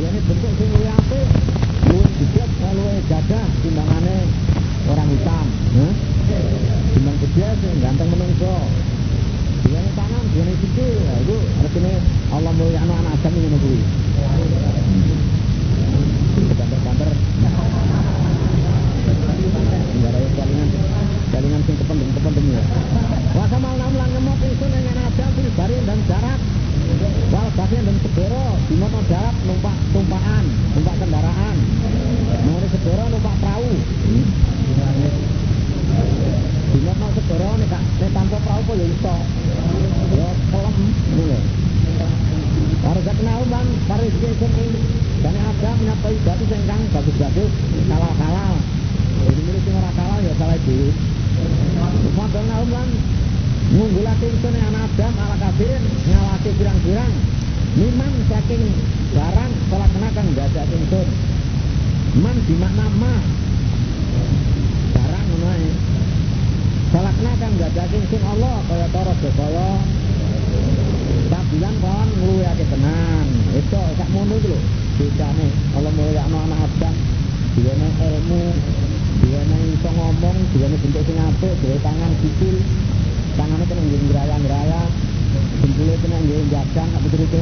liyane 0.00 0.18
bentuk 0.24 0.52
sing 0.56 0.68
luwih 0.72 0.92
apik. 0.96 1.28
Luwih 1.92 2.10
gede 2.24 2.44
luwih 2.72 2.98
gagah 3.04 3.46
timbangane 3.60 4.16
orang 4.88 5.08
hitam. 5.12 5.46
Huh? 5.76 5.92
timbang 6.92 7.18
gede 7.20 7.48
sing 7.60 7.74
ganteng 7.84 8.08
menungso 8.08 8.54
dia 9.62 9.80
tangan 9.94 10.24
dia 10.32 10.44
sikil 10.58 10.90
ya 11.02 11.14
itu 11.22 11.36
artinya 11.62 11.94
Allah 12.34 12.52
mulia 12.58 12.78
anak 12.82 12.96
anak 13.02 13.12
Adam 13.20 13.32
ini 13.38 13.58
kuwi 13.62 13.80
banter-banter 16.52 17.08
enggak 19.92 20.10
ada 20.10 20.28
jalingan 20.36 20.68
jalingan 21.32 21.60
sing 21.66 21.76
kependem 21.78 22.08
kependem 22.16 22.46
ya 22.52 22.62
wa 23.32 23.46
kamal 23.48 23.74
nam 23.78 23.92
lang 23.96 24.10
ngemot 24.12 24.40
isun 24.42 24.70
dengan 24.70 24.96
Adam 25.06 25.30
fil 25.36 25.50
barin 25.56 25.82
dan 25.86 26.00
darat 26.10 26.40
wal 27.32 27.48
basin 27.56 27.82
dan 27.88 27.96
segoro 28.04 28.46
di 28.68 28.74
mana 28.76 29.00
darat 29.08 29.36
numpak 29.48 29.76
tumpakan 29.92 30.44
numpak 30.76 30.94
kendaraan 31.00 31.56
mau 32.44 32.60
segoro 32.68 33.04
numpak 33.08 33.34
perahu 33.40 33.72
Dina 36.72 36.92
mau 36.96 37.12
segoro 37.12 37.50
nek 37.60 37.68
nek 38.00 38.10
tanpa 38.16 38.38
perahu 38.40 38.64
kok 38.64 38.76
ya 38.80 38.86
iso. 38.88 39.16
Ya 40.16 40.28
kelem 40.48 40.76
ngono. 41.12 41.38
Warga 42.82 43.12
kenal 43.12 43.40
bang, 43.46 43.68
paris 43.86 44.14
sing 44.18 44.52
ing 44.56 44.72
dan 45.20 45.36
ada 45.36 45.70
menyapa 45.78 46.08
ibadu 46.16 46.44
sing 46.48 46.62
kang 46.64 46.82
bagus-bagus 46.96 47.52
Miman 57.72 58.12
saking 58.28 58.68
barang 59.16 59.52
salat 59.72 59.90
kenakan 59.96 60.26
gajah 60.36 60.66
ingsun. 60.68 61.08
Man 62.20 62.36
di 62.44 62.54
makna 62.60 62.84
ma. 63.00 63.16
Barang 64.92 65.24
ngono 65.24 65.48
ae. 65.56 65.70
Salat 66.92 67.14
kenakan 67.16 67.52
gajah 67.56 67.86
ingsun 67.96 68.22
Allah 68.28 68.60
kaya 68.68 68.86
tara 68.92 69.14
kaya 69.16 69.70
Tak 71.32 71.44
bilang 71.48 71.76
kon 71.80 72.08
ngluwihake 72.20 72.64
tenan. 72.68 73.26
Itu 73.56 73.80
sak 73.96 74.08
ngono 74.12 74.36
iku 74.36 74.52
lho. 74.52 74.60
Bedane 75.00 75.48
Allah 75.72 75.92
mulyakno 75.96 76.38
anak 76.44 76.68
Adam. 76.68 76.94
Diwene 77.56 77.88
ilmu, 77.88 78.42
diwene 79.24 79.56
iso 79.72 79.88
ngomong, 79.96 80.38
diwene 80.52 80.76
bentuk 80.76 81.04
sing 81.08 81.16
apik, 81.16 81.56
diwene 81.64 81.80
tangan 81.80 82.12
sikil. 82.20 82.56
Tangane 83.40 83.64
kena 83.64 83.80
nggo 83.80 83.96
ngraya-ngraya. 84.12 84.82
Jempule 85.32 85.94
kena 86.04 86.16
nggo 86.20 86.36
jajang 86.52 86.90
apa 86.92 87.06
terus 87.08 87.32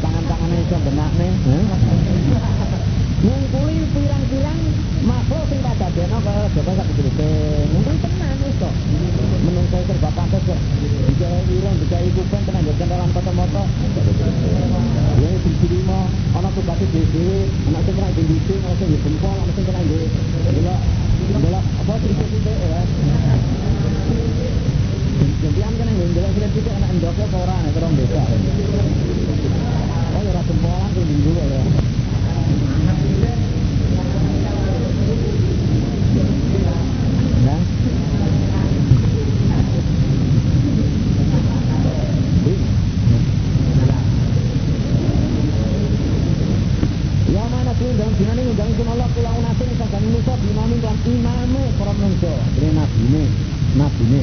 Tangan-tangannya 0.00 0.58
iso 0.64 0.76
benakne. 0.80 1.28
Ngungkuli 3.16 3.76
pirang-pirang 3.92 4.60
makhluk 5.04 5.44
sing 5.50 5.60
padadena 5.60 6.18
kaya 6.24 6.44
Joko 6.54 6.72
sak 6.72 6.88
cerita. 6.96 7.28
Mungkin 7.76 7.96
tenan 8.00 8.36
wis 8.40 8.56
kok. 8.56 8.74
Menungso 9.44 9.78
serba 9.84 10.10
pantes 10.16 10.42
kok. 10.48 10.60
Dijawa 11.12 11.38
ireng, 11.50 11.76
dijawa 11.82 12.08
kupen 12.16 12.42
tenan 12.46 12.66
yo 12.68 12.72
kendalan 12.80 13.10
Ya 15.16 15.28
diterima 15.40 15.98
ana 16.36 16.48
tugas 16.52 16.80
dhewe, 16.80 17.48
ana 17.66 17.80
sing 17.84 17.94
kena 17.96 18.10
dindisi, 18.12 18.54
ana 18.60 18.74
sing 18.76 18.88
jempol, 19.00 19.36
ana 19.36 19.52
sing 19.56 19.64
kena 19.64 19.80
nggo. 19.80 19.98
Delok 20.52 20.80
delok 21.40 21.64
apa 21.80 21.92
cerita-cerita 22.02 22.52
ya. 22.52 22.80
Jadi 25.16 25.60
am 25.62 25.74
kan 25.78 25.88
nggo 25.88 26.04
delok 26.12 26.32
cerita 26.36 26.70
anak 26.76 26.90
ndok 27.00 27.16
apa 27.16 27.36
ora 27.40 27.56
nek 27.64 27.76
rong 27.80 27.94
desa. 27.96 28.22
Oh 30.16 30.22
ya 30.24 30.42
kuwi 30.46 31.14
dulu 31.20 31.32
ya. 31.36 31.62
Ya 47.26 47.42
mana 47.52 47.72
tuh 47.76 47.92
dalam 48.00 48.14
dinane 48.16 48.42
undang 48.48 48.72
pun 48.72 48.88
Allah 48.88 49.08
kula 49.12 49.30
unasin 49.36 49.68
saged 49.76 50.00
manusa 50.00 50.34
dimamin 50.40 50.78
kan 50.80 50.96
imame 51.04 51.62
para 51.76 51.92
manusa. 51.92 52.32
Ini 52.56 52.68
nabi 52.72 53.00
ini, 53.04 53.24
nabi 53.76 54.04
ini. 54.08 54.20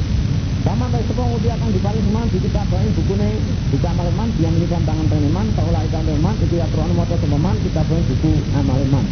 Sama 0.64 0.88
baik 0.88 1.04
sepuluh 1.06 1.36
dia 1.44 1.54
akan 1.60 1.70
dipaling 1.76 2.08
man 2.08 2.24
di 2.32 2.40
kita 2.40 2.64
bayi 2.72 2.88
bukune 2.96 3.36
buku 3.68 3.84
amal 3.84 4.08
man 4.16 4.32
dia 4.40 4.48
mengikan 4.48 4.80
tangan 4.88 5.06
peneman 5.12 5.46
taulah 5.52 5.84
ikan 5.92 6.02
teman 6.08 6.34
itu 6.40 6.56
ya 6.56 6.64
teruan 6.72 6.88
motor 6.96 7.20
sepeman 7.20 7.52
kita 7.60 7.84
bayi 7.84 8.02
buku 8.08 8.32
amal 8.56 8.80
man. 8.88 9.04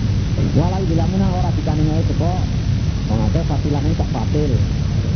Walau 0.57 0.83
bila 0.89 1.05
mana 1.13 1.29
orang 1.29 1.53
dikandung 1.53 1.93
aja 1.93 2.03
sepo, 2.09 2.33
fasilannya 3.73 3.97
tak 3.97 4.11
fatil. 4.13 4.53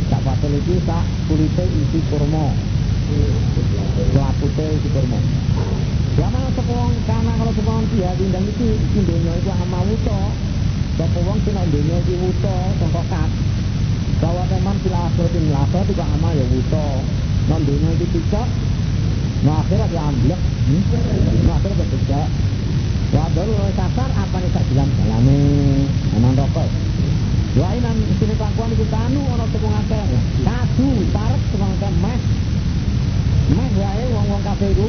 Tak 0.09 0.21
fatil 0.25 0.51
itu 0.57 0.73
tak 0.89 1.05
kulite 1.29 1.63
isi 1.69 1.99
kurma. 2.09 2.45
Selapute 4.09 4.65
isi 4.81 4.89
kurma. 4.89 5.19
Ya 6.17 6.25
mana 6.33 6.49
sepong 6.57 6.93
karena 7.05 7.31
kalau 7.37 7.53
sepong 7.53 7.85
dia 7.93 8.09
diundang 8.17 8.49
itu 8.49 8.67
indonya 8.97 9.33
itu 9.37 9.49
ama 9.53 9.79
wuto. 9.85 10.19
Sepong 10.97 11.37
sing 11.45 11.53
indonya 11.53 11.97
itu 12.01 12.13
wuto 12.17 12.55
sangkokat. 12.81 13.29
Bahwa 14.17 14.43
teman 14.49 14.75
sila 14.81 15.05
akhirat 15.05 15.33
ini 15.37 15.49
lakar 15.53 15.85
juga 15.85 16.05
ama 16.17 16.29
ya 16.33 16.45
wuto. 16.49 16.87
Non 17.53 17.61
dunia 17.61 17.93
itu 17.93 18.05
tidak. 18.09 18.49
Nah 19.45 19.61
akhirat 19.61 19.89
ya 19.93 20.01
amblek. 20.01 20.41
Nah 21.45 21.55
akhirat 21.61 21.77
ya 21.77 21.85
tidak. 21.93 22.27
Wah 23.13 23.29
baru 23.37 23.53
kasar 23.77 24.09
apa 24.17 24.35
nih 24.41 24.49
tak 24.49 24.65
bilang 24.73 24.89
jalane 24.97 25.39
anak 26.17 26.33
rokok. 26.41 26.86
Wah 27.57 27.73
ini 27.73 28.13
sini 28.21 28.37
kelakuan 28.37 28.69
itu 28.69 28.85
kanu 28.85 29.21
orang 29.33 29.49
tepung 29.49 29.73
akeh. 29.73 30.05
Kadu 30.45 30.89
tarik 31.09 31.41
tepung 31.49 31.73
akeh 31.73 31.91
meh. 32.05 32.19
Meh 33.57 33.69
wae 33.81 34.03
wong-wong 34.13 34.41
kafe 34.45 34.77
itu 34.77 34.85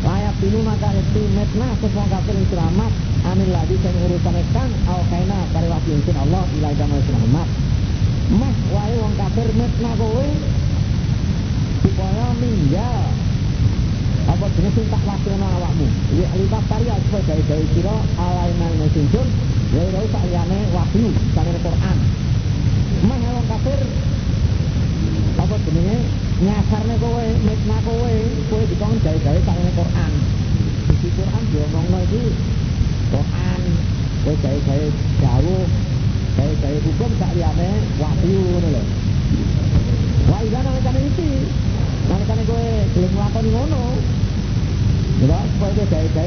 layak 0.00 0.34
dulu 0.40 0.58
maka 0.64 0.88
itu 0.96 1.22
metna 1.36 1.68
semua 1.76 2.06
kafir 2.08 2.36
selamat. 2.48 2.92
Amin 3.28 3.48
lagi 3.52 3.76
saya 3.84 3.98
urusan 4.08 4.34
ikan 4.40 4.70
au 4.88 5.04
kaina 5.12 5.36
kari 5.52 5.68
waktu 5.68 5.90
insin 6.00 6.16
Allah 6.16 6.42
ilai 6.56 6.74
damai 6.80 7.02
selamat. 7.04 7.48
Meh 8.32 8.54
wae 8.72 8.94
wong 9.04 9.14
kafir 9.20 9.48
metna 9.52 9.90
kowe. 10.00 10.26
Supaya 11.84 12.26
minggal 12.40 13.00
apa 14.32 14.46
jenis 14.56 14.76
tak 14.88 15.02
wakilno 15.04 15.48
awakmu? 15.60 15.86
Ya 16.16 16.28
lipat 16.40 16.64
karya 16.72 16.96
dari-dari 17.04 17.66
sira 17.76 17.96
alaina 18.16 18.66
mesinjun 18.80 19.28
ya 19.68 19.80
ora 19.84 20.00
tak 20.08 20.22
liyane 20.24 20.58
wahyu 20.72 21.12
sangene 21.36 21.60
Quran 21.60 21.98
meh 23.04 23.18
wong 23.20 23.46
kafir 23.52 23.80
apa 25.36 25.54
jenenge 25.68 25.96
nyasarne 26.40 26.94
kowe 26.96 27.24
mitna 27.44 27.76
kowe 27.84 28.12
kowe 28.48 28.62
dikon 28.64 28.92
gawe-gawe 29.04 29.40
sangene 29.44 29.72
Quran 29.76 30.12
di 30.88 31.08
Quran 31.12 31.42
diomongno 31.52 31.98
iki 32.08 32.22
Quran 33.12 33.62
kowe 34.24 34.34
gawe-gawe 34.40 34.86
dawuh 35.20 35.64
hukum 36.88 37.10
sak 37.20 37.30
liyane 37.36 37.68
wahyu 38.00 38.40
ngono 38.40 38.68
lho 38.72 38.82
Wah, 40.28 40.44
iya 40.44 40.60
nalikane 40.60 41.00
iki. 41.08 41.30
Nalikane 42.08 42.42
kowe 42.44 42.68
gelem 42.92 43.12
nglakoni 43.16 43.48
ngono. 43.52 43.82
Ya, 45.24 45.38
supaya 45.52 45.84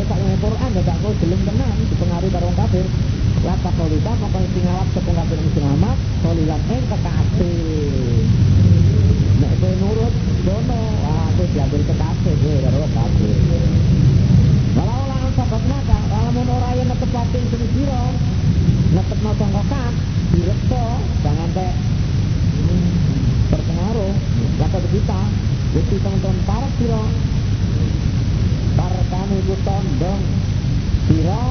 sak 0.09 0.17
liyane 0.21 0.37
Quran 0.41 0.69
dadak 0.77 0.97
kowe 1.01 1.13
gelem 1.21 1.41
tenan 1.45 1.77
dipengaruhi 1.89 2.33
karo 2.33 2.49
kafir. 2.53 2.85
Lata 3.41 3.73
kolita 3.73 4.13
maka 4.21 4.37
sing 4.53 4.61
ngalap 4.61 4.85
sepung 4.93 5.17
kafir 5.17 5.41
Muhammad 5.41 5.97
solilan 6.21 6.61
ing 6.69 6.83
kekasih. 6.85 8.21
Nek 9.41 9.53
kowe 9.57 9.73
nurut 9.81 10.13
dono, 10.45 10.81
ah 11.09 11.27
kowe 11.33 11.45
diambil 11.49 11.81
kekasih 11.89 12.33
kowe 12.37 12.55
karo 12.61 12.87
kafir. 12.93 13.37
Walau 14.77 15.03
lan 15.09 15.33
sabat 15.33 15.63
maka, 15.65 15.99
lamun 16.05 16.53
ora 16.53 16.69
yen 16.77 16.85
netepake 16.85 17.39
sing 17.49 17.63
sira, 17.73 18.03
netepno 18.93 19.31
sangkokan, 19.33 19.93
direksa 20.37 20.83
jangan 21.25 21.49
teh 21.57 21.73
berpengaruh 23.49 24.13
kata 24.61 24.77
kita 24.93 25.21
teman-teman 25.71 26.37
para 26.45 26.69
siro 26.77 27.03
para 28.77 29.01
kami 29.11 29.37
itu 29.43 29.55
tondong 29.65 30.21
siro 31.09 31.43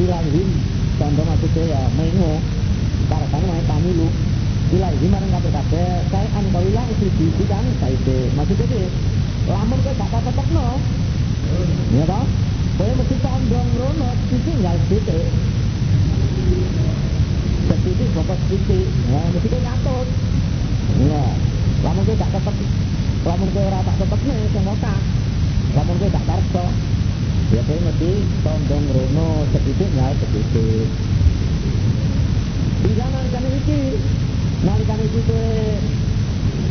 ilahim 0.00 0.71
tondong 1.02 1.26
maksudnya 1.26 1.64
ya 1.66 1.82
mengo 1.98 2.38
kami 3.10 3.44
main 3.50 3.66
kami 3.66 3.90
lu. 3.98 4.08
Ilahim 4.72 5.10
marang 5.10 5.30
kata 5.34 5.50
kata 5.50 5.84
saya 6.08 6.28
anbalilah 6.38 6.84
istri 6.94 7.10
bisi 7.18 7.44
kan 7.50 7.64
saya 7.82 7.92
itu. 7.92 8.16
Maksudnya 8.38 8.66
itu 8.70 8.80
lamun 9.50 9.78
ke 9.82 9.92
kata 9.98 10.18
tetap 10.22 10.46
no. 10.54 10.68
Ya 11.92 12.04
toh? 12.06 12.24
Saya 12.78 12.92
mesti 12.96 13.16
tondong 13.20 13.68
rono 13.76 14.10
sisi 14.30 14.52
nggak 14.62 14.76
titik. 14.88 15.26
Setitik 17.66 18.08
pokok 18.14 18.38
titik. 18.46 18.86
Ya 19.10 19.20
mesti 19.34 19.48
ke 19.50 19.58
nyatut 19.58 20.08
Ya, 21.02 21.24
lamun 21.82 22.02
kowe 22.04 22.14
gak 22.14 22.30
tetep 22.30 22.54
lamun 23.26 23.48
kowe 23.50 23.62
ora 23.64 23.80
tak 23.82 23.96
tetepne 23.96 24.36
sing 24.54 24.64
otak. 24.70 25.00
Lamun 25.74 25.94
kowe 25.98 26.08
gak 26.14 26.26
karso. 26.30 26.64
Ya 27.52 27.60
kowe 27.68 27.78
mesti 27.84 28.10
tondong 28.40 28.86
rono 28.96 29.44
sedidik 29.52 29.92
ya 29.92 30.08
sedidik. 30.16 30.88
Bisa 32.80 33.04
nalikane 33.12 33.48
iki. 33.60 33.80
Nalikane 34.64 35.04
iki 35.04 35.20
kowe 35.28 35.52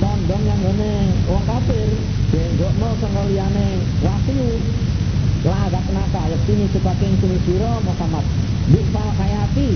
tondong 0.01 0.43
yang 0.49 0.61
ngene 0.65 0.93
wong 1.29 1.43
kafir, 1.45 1.89
jenggokno 2.33 2.89
sanga 2.97 3.23
liyane 3.29 3.67
wahyu. 4.01 4.49
Lah 5.45 5.69
gak 5.69 5.85
kenapa 5.85 6.21
yektini 6.33 6.65
sebagai 6.73 7.13
sini 7.21 7.37
sira 7.45 7.71
Muhammad. 7.85 8.25
Bisa 8.73 9.03
hayati 9.21 9.69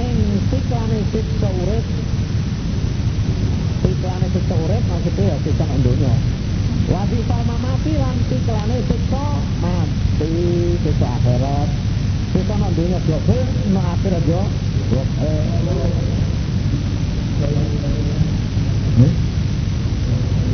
ing 0.00 0.16
siklane 0.48 0.98
siksa 1.12 1.48
urip 1.52 1.84
siklane 3.84 4.26
siksa 4.32 4.54
urip 4.56 4.82
maksudnya 4.88 5.24
ya 5.30 5.36
siksa 5.44 5.64
dunya 5.84 6.14
wadi 6.90 7.18
sama 7.28 7.56
mati 7.62 7.92
lan 7.96 8.16
siklane 8.28 8.76
siksa 8.88 9.26
mati 9.62 10.32
siksa 10.82 11.08
akhirat 11.20 11.68
siksa 12.34 12.54
nang 12.58 12.72
dunya 12.74 12.98
nang 13.72 13.86
akhirat 13.98 14.24
yo 14.26 14.42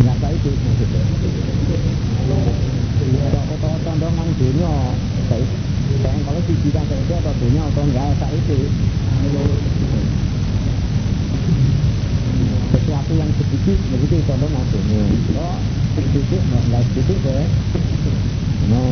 Nggak 0.00 0.16
tahu 0.16 0.32
itu 0.32 0.50
maksudnya. 0.64 1.02
Kalau 3.60 3.78
tondong 3.84 4.14
nang 4.16 4.30
dunia, 4.40 4.74
saya 5.28 5.44
kalau 6.24 6.40
sisi 6.48 6.68
kan 6.72 6.84
saya 6.88 7.16
atau 7.20 7.34
dunia 7.36 7.62
atau 7.68 7.82
enggak, 7.84 8.16
saya 8.16 8.32
itu. 8.32 8.56
Sesuatu 12.70 13.12
yang 13.12 13.30
sedikit 13.36 13.78
begitu 13.92 14.16
contoh 14.24 14.48
nantinya 14.48 15.02
sedikit 15.94 16.40
nggak 16.46 16.82
sedikit 16.92 17.18
deh 17.26 17.46
no 18.70 18.82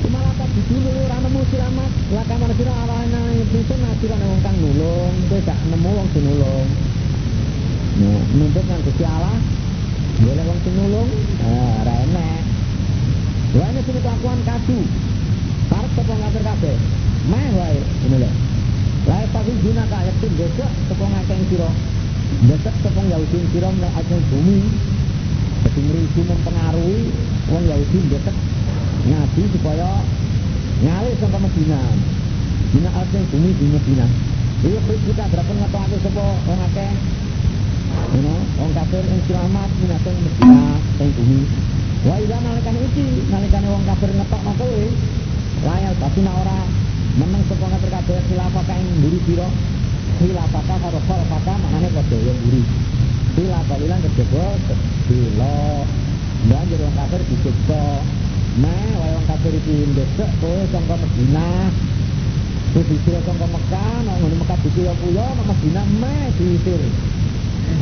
cuma 0.00 0.18
latar 0.24 0.48
di 0.52 0.62
dulu 0.68 0.88
orang 1.04 1.20
nemu 1.24 1.40
siramat 1.52 1.90
lah 2.12 2.24
kamar 2.28 2.50
sira 2.56 2.72
awalnya 2.72 3.20
itu 3.40 3.74
nasiran 3.74 4.20
wong 4.24 4.40
kang 4.44 4.56
nulung 4.60 5.14
kowe 5.28 5.40
gak 5.44 5.58
nemu 5.68 5.88
wong 5.88 6.08
sing 6.12 6.24
nulung. 6.24 6.68
Nah 7.94 8.20
nuntut 8.36 8.64
nang 8.66 8.80
Gusti 8.84 9.04
Allah 9.06 9.36
boleh 10.20 10.44
wong 10.44 10.58
sing 10.62 10.74
nulung 10.76 11.10
eh 11.40 11.76
ra 11.84 11.94
enek 12.04 12.42
Wah 13.54 13.70
ini 13.70 13.80
sini 13.86 14.02
kelakuan 14.02 14.42
kadu. 14.42 14.78
Parep 15.70 15.90
tepung 15.94 16.18
ngafir 16.18 16.42
kabeh. 16.42 16.76
Meh 17.30 17.46
wae 17.54 17.78
ini 18.02 18.16
lho. 18.18 18.30
Lae 19.06 19.24
pasti 19.30 19.52
guna 19.62 19.84
itu 19.86 20.26
besok 20.34 20.70
tepung 20.90 21.12
siro 21.50 21.70
Besok 22.42 22.74
tepung 22.82 23.06
Yahudi 23.06 23.38
siro 23.54 23.70
mengakeng 23.70 24.22
bumi. 24.34 24.58
Jadi 25.64 25.80
merisu 25.80 26.20
mempengaruhi 26.26 26.98
Wong 27.44 27.64
Yahudi 27.70 27.98
besok 28.10 28.36
ngaji 29.04 29.42
supaya 29.54 29.90
ngalih 30.82 31.14
sampai 31.20 31.40
Medina. 31.44 31.80
Dina 32.74 32.90
akeng 32.90 33.24
bumi 33.30 33.50
di 33.54 33.66
Medina. 33.70 34.06
Iya 34.64 34.80
kita 34.80 35.24
berapa 35.28 35.52
ngetokake 35.52 35.96
sapa 36.00 36.24
wong 36.48 36.60
akeh? 36.72 36.92
You 38.16 38.20
know, 38.24 38.38
wong 38.58 38.70
kafir 38.74 39.04
yang 39.04 39.20
selamat 39.28 39.70
minateng 39.78 40.16
Medina 40.24 40.64
teng 40.98 41.10
bumi. 41.14 41.40
Wa 42.04 42.16
ida 42.20 42.36
nalikan 42.40 42.76
iki, 42.80 43.06
nalikan 43.28 43.64
wong 43.68 43.84
kafir 43.86 44.10
ngetok 44.10 44.40
no 44.40 44.52
kowe. 44.56 44.84
Layal 45.64 45.94
pasti 46.00 46.20
nak 46.24 46.34
ora 46.42 46.58
meneng 47.14 47.42
sapa 47.46 47.66
kafir 47.76 47.90
kabeh 47.92 48.18
khilafah 48.26 48.64
ing 48.74 48.88
mburi 48.98 49.18
sira. 49.28 49.48
Khilafah 50.20 50.62
karo 50.68 51.00
khalafah 51.08 51.56
maknane 51.58 51.88
padha 51.90 52.18
yo 52.20 52.32
mburi. 52.36 52.62
Khilafah 53.34 53.78
ilang 53.80 54.00
kejaba 54.04 54.46
bila 55.08 55.56
banjur 56.44 56.80
wong 56.84 56.94
kafir 56.94 57.20
disiksa. 57.28 57.84
Nah, 58.54 58.94
wong 59.00 59.26
kafir 59.26 59.52
iki 59.58 59.76
ndesek 59.90 60.30
kowe 60.38 60.60
sangka 60.70 60.94
Madinah. 60.94 61.72
Terus 62.74 62.86
disuruh 62.90 63.22
sangka 63.26 63.46
Mekah, 63.50 63.96
nang 64.06 64.16
ngene 64.22 64.36
Mekah 64.38 64.58
dikuyo-kuyo 64.62 65.26
nang 65.34 65.46
Madinah 65.50 65.84
meh 65.88 66.24
diusir. 66.38 66.82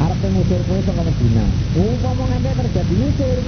Arep 0.00 0.22
ngusir 0.24 0.60
kowe 0.64 0.80
sangka 0.80 1.02
Madinah. 1.04 1.48
Umpama 1.76 2.22
nganti 2.30 2.50
terjadi 2.56 2.94
ngusir, 2.96 3.38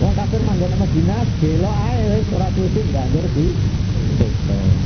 Wong 0.00 0.16
kafir 0.16 0.40
manggon 0.40 0.72
Madinah 0.80 1.28
belok 1.44 1.76
ae 1.92 2.00
wis 2.16 2.28
ora 2.32 2.48
tutup 2.56 2.86
banjur 2.88 3.26
di 3.36 3.46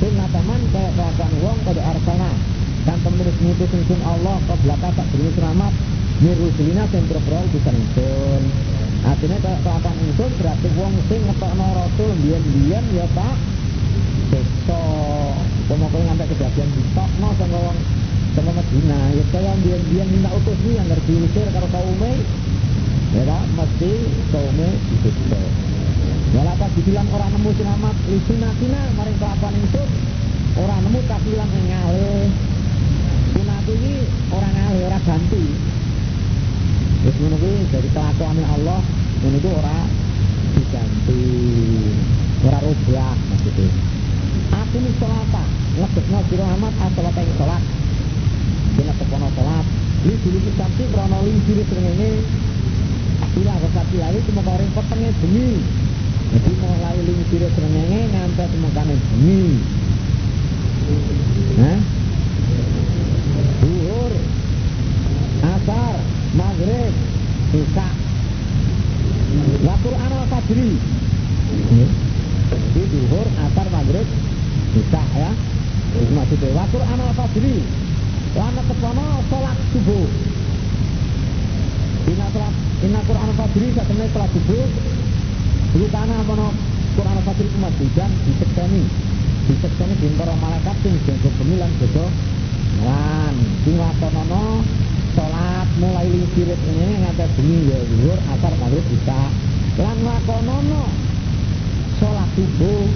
Sing 0.02 0.12
nataman 0.18 0.60
kaya 0.74 0.90
kelakuan 0.90 1.32
wong 1.38 1.58
pada 1.62 1.82
arsana 1.86 2.53
dan 2.84 3.00
penulis 3.00 3.36
ngutus 3.40 3.70
ingsun 3.72 4.00
Allah 4.04 4.36
ke 4.44 4.54
belakang 4.60 4.92
tak 4.92 5.06
beri 5.08 5.28
selamat? 5.32 5.72
Mirusulina 6.20 6.84
sing 6.92 7.04
pro 7.08 7.40
bisa 7.50 7.70
ingsun. 7.72 8.42
Artinya 9.04 9.36
kaya 9.40 9.58
kelakuan 9.64 9.96
ingsun 10.04 10.30
berarti 10.36 10.68
wong 10.76 10.92
sing 11.08 11.20
ngetokno 11.24 11.66
rasul 11.72 12.10
biyen-biyen 12.20 12.84
ya 12.92 13.06
tak 13.16 13.36
siksa 14.28 14.82
pemokoknya 15.68 16.12
ngantek 16.12 16.28
kejadian 16.36 16.68
ditokno 16.76 17.28
sama 17.40 17.58
wong 17.72 17.78
sama 18.36 18.50
Madinah? 18.52 19.04
Ya 19.16 19.24
kaya 19.32 19.52
biyen-biyen 19.64 20.08
minta 20.12 20.30
utus 20.36 20.58
nih 20.68 20.74
yang 20.76 20.86
ngerti 20.92 21.12
usir 21.24 21.46
karo 21.56 21.68
kaume 21.72 22.12
ya 23.16 23.22
tak 23.24 23.44
mesti 23.56 23.92
kaume 24.28 24.68
disiksa 24.92 25.40
Walau 26.34 26.58
pas 26.58 26.70
dibilang 26.74 27.06
orang 27.14 27.30
nemu 27.30 27.50
selamat 27.54 27.94
Lisunatina 28.10 28.80
maring 28.98 29.16
kelakuan 29.22 29.54
itu 29.54 29.82
Orang 30.58 30.80
nemu 30.82 30.98
tak 31.06 31.20
bilang 31.22 31.46
yang 31.46 31.66
ngalih 31.70 32.53
Sunat 33.64 33.80
ini 33.80 33.96
orang 34.28 34.52
ngalih, 34.52 34.82
orang 34.92 35.02
ganti 35.08 35.44
Terus 37.00 37.16
menunggu 37.16 37.52
dari 37.72 37.88
kelakuan 37.96 38.36
Allah 38.44 38.80
Menunggu 39.24 39.50
orang 39.56 39.88
diganti 40.52 41.24
Orang 42.44 42.60
rubah 42.60 43.16
maksudnya. 43.32 43.68
Aku 44.52 44.76
ini 44.76 44.90
sholata 45.00 45.44
Ngebetnya 45.80 46.18
sirah 46.28 46.48
amat 46.60 46.74
asolat 46.76 47.14
yang 47.16 47.34
sholat. 47.40 47.62
Dina 48.76 48.92
tepono 49.00 49.28
sholat. 49.32 49.64
Dulu 50.04 50.38
kisamsi 50.44 50.82
krono 50.92 51.18
li 51.24 51.32
diri 51.48 51.62
serengenge 51.64 52.12
Bila 53.32 53.54
kesati 53.64 53.96
lagi 53.96 54.18
cuma 54.28 54.44
orang 54.44 54.70
petengnya 54.76 55.10
demi 55.24 55.48
jadi 56.34 56.50
mulai 56.58 56.98
lingsir 57.00 57.42
serengenge 57.46 58.00
ngantek 58.10 58.48
semangkane 58.50 58.94
bengi. 58.98 59.44
Hah? 61.62 62.03
Duhur, 63.62 64.12
asar, 65.44 65.94
maghrib, 66.34 66.94
isya. 67.54 67.88
Wa 69.66 69.74
Qur'an 69.82 70.12
al-Fajri. 70.14 70.70
Jadi 72.74 72.82
duhur, 72.90 73.26
asar, 73.46 73.66
maghrib, 73.70 74.08
isya 74.74 75.02
ya. 75.14 75.30
Itu 75.94 76.12
maksudnya. 76.14 76.48
Wa 76.56 76.64
Qur'an 76.72 76.98
al-Fajri. 76.98 77.56
Lama 78.34 78.62
kepono 78.66 79.06
sholat 79.30 79.58
subuh. 79.70 80.06
Inna 82.10 82.26
sholat, 82.34 82.54
inna 82.82 83.00
Qur'an 83.06 83.28
al-Fajri 83.30 83.66
saat 83.78 83.88
sholat 83.90 84.30
subuh 84.34 84.66
Dulu 85.74 85.90
tanah 85.90 86.22
apa 86.22 86.34
Quran 86.94 87.18
Fajr 87.26 87.44
itu 87.50 87.58
masjidan 87.58 88.10
disekseni 88.22 88.82
Disekseni 89.50 89.94
di 89.98 90.08
para 90.14 90.30
malaikat 90.38 90.76
sing 90.86 90.94
jaga 91.02 91.28
pemilan 91.34 91.70
jaga 91.82 92.06
lan 92.82 93.34
sing 93.62 93.76
lakonono 93.78 94.66
salat 95.14 95.68
mulai 95.78 96.10
lingkirit 96.10 96.58
ini 96.58 96.98
nganti 97.06 97.26
bengi 97.38 97.58
ya 97.70 97.78
zuhur 97.86 98.18
asar 98.34 98.52
maghrib 98.58 98.86
bisa 98.90 99.20
lan 99.78 99.98
lakonono 100.02 100.84
salat 102.02 102.28
subuh 102.34 102.86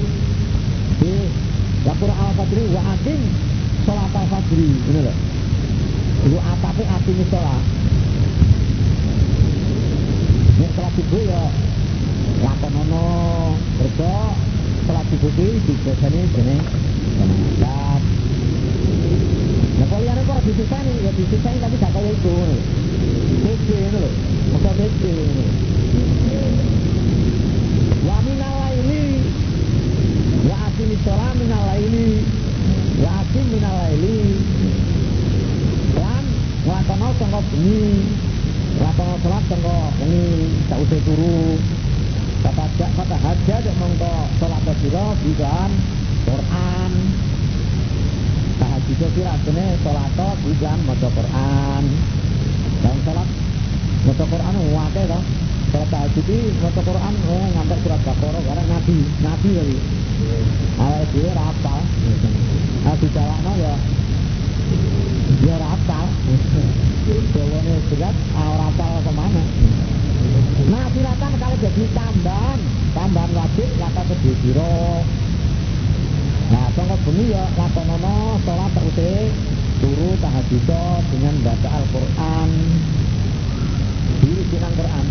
di 0.99 1.15
Lakur 1.87 2.11
al-Fajri 2.11 2.65
wa 2.75 2.83
akim 2.93 3.21
salat 3.87 4.11
al-Fajri. 4.11 4.69
Ini 4.91 5.01
loh. 5.07 5.17
Itu 6.27 6.39
atape 6.43 6.83
atine 6.83 7.25
salat? 7.31 7.63
Nek 10.59 10.71
salat 10.75 10.93
subuh 10.99 11.23
ya 11.23 11.43
lakonono 12.43 13.07
mergo 13.79 14.17
salat 14.91 15.07
subuh 15.07 15.31
iki 15.31 15.71
dibiasane 15.71 16.21
jeneng 16.35 16.63
salat 17.63 18.03
Nah 19.79 19.87
yang 20.03 20.19
kok 20.27 20.43
disusani, 20.43 21.07
ya 21.07 21.11
disusani 21.15 21.63
tapi 21.63 21.79
gak 21.79 21.95
kaya 21.95 22.11
itu. 22.11 22.35
Bede 23.47 23.79
itu 23.79 23.99
loh, 24.03 24.15
maka 24.51 24.71
bede 24.75 25.15
Wa 28.03 28.19
minal 28.27 28.59
ini 28.75 29.03
Wa 30.51 30.57
asimi 30.67 30.97
sholat 31.07 31.33
minal 31.39 31.71
ini 31.79 32.27
Wa 32.99 33.23
minal 33.31 33.79
ini 33.95 34.19
Lan 35.95 36.25
Ngelakono 36.67 37.09
sangka 37.23 37.41
bengi 37.55 37.83
Ngelakono 38.83 39.15
sholat 39.23 39.43
sangka 39.47 39.77
bengi 40.03 40.27
Tak 40.67 40.79
usah 40.83 41.01
turu. 41.07 41.39
Kata 42.43 42.65
jak 42.75 42.91
kata 42.99 43.17
hajat 43.23 43.65
mongko 43.79 44.15
sholat 44.43 44.63
sira 44.83 45.07
bidan 45.23 45.71
Quran 46.27 47.08
sira 48.99 49.31
artine 49.31 49.67
sholat 49.87 50.19
bidan 50.43 50.79
maca 50.83 51.09
Quran. 51.15 51.85
Dan 52.83 52.97
sholat 53.07 53.29
maca 54.07 54.25
Quran 54.27 54.55
wae 54.75 55.03
to 55.07 55.19
sholat 55.69 55.89
tahajud 55.93 56.25
iki 56.25 56.39
maca 56.65 56.81
Quran 56.81 57.15
oh 57.29 57.47
ngantek 57.53 57.79
surat 57.85 58.01
Baqarah 58.01 58.43
karena 58.43 58.65
nabi 58.73 58.97
nabi 59.21 59.51
lagi 59.53 59.79
awal 60.81 61.05
dhewe 61.13 61.31
ra 61.37 61.43
hafal 61.53 61.81
Aku 62.89 63.07
jalakno 63.13 63.53
ya 63.61 63.75
ya 65.45 65.55
ora 65.61 65.69
hafal 65.77 66.07
Jawane 67.09 67.75
berat 67.93 68.17
ora 68.33 68.69
ke 69.05 69.13
mana? 69.13 69.43
Nah 70.73 70.87
silakan 70.93 71.33
kalau 71.37 71.57
jadi 71.61 71.85
tambahan 71.93 72.59
Tambahan 72.97 73.31
wajib 73.37 73.69
kata 73.77 74.03
siro 74.25 75.05
Nah 76.49 76.67
tongko 76.73 76.97
bengi 77.05 77.37
ya 77.37 77.45
lakonono 77.61 78.41
sholat 78.41 78.71
terus 78.73 79.33
Turu 79.79 80.11
tahajud 80.19 80.71
dengan 81.15 81.35
baca 81.47 81.69
Al-Quran. 81.71 82.51
Diri 84.19 84.43
sinan 84.51 84.73
Quran 84.75 85.07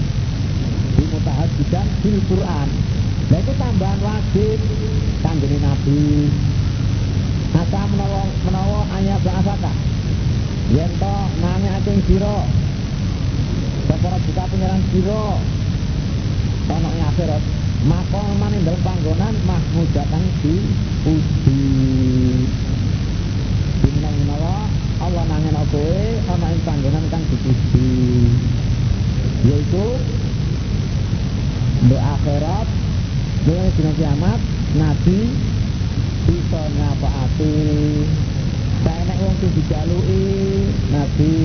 Di 0.97 1.03
mutahajidan 1.07 1.87
di 2.03 2.11
Quran 2.27 2.67
Nah 3.27 3.37
itu 3.39 3.53
tambahan 3.55 3.99
wajib 4.03 4.59
Kanjeni 5.23 5.57
Nabi. 5.61 6.03
Asa 7.57 7.81
menawa, 7.89 8.23
menawa 8.43 8.81
ayat 8.97 9.19
bahasaka 9.23 9.73
Yento 10.67 11.15
nanya 11.39 11.79
acing 11.79 12.01
siro. 12.11 12.43
Para 13.87 14.19
buka 14.19 14.43
penyerang 14.51 14.83
siro. 14.91 15.39
Ing 16.67 17.01
akhirat 17.07 17.56
Maka 17.85 18.21
maning 18.41 18.65
dalam 18.65 18.81
panggonan 18.81 19.37
Mahmudatan 19.45 20.23
di 20.41 20.55
uji 21.05 21.61
Bintang 23.85 24.15
menawa 24.17 24.65
Allah 24.97 25.23
nangen 25.29 25.53
kowe 25.69 26.01
ana 26.25 26.47
ing 26.57 26.61
panggonan 26.65 27.05
kang 27.13 27.21
dipuji 27.29 27.93
yaitu 29.45 29.85
di 31.85 31.97
akhirat 32.01 32.67
di 33.45 33.55
dina 33.77 33.91
kiamat 33.93 34.39
nabi 34.73 35.19
bisa 36.25 36.61
nyapakake 36.73 37.55
saya 38.81 39.01
nek 39.05 39.17
wong 39.21 39.35
dijaluki 39.53 40.25
nabi 40.89 41.35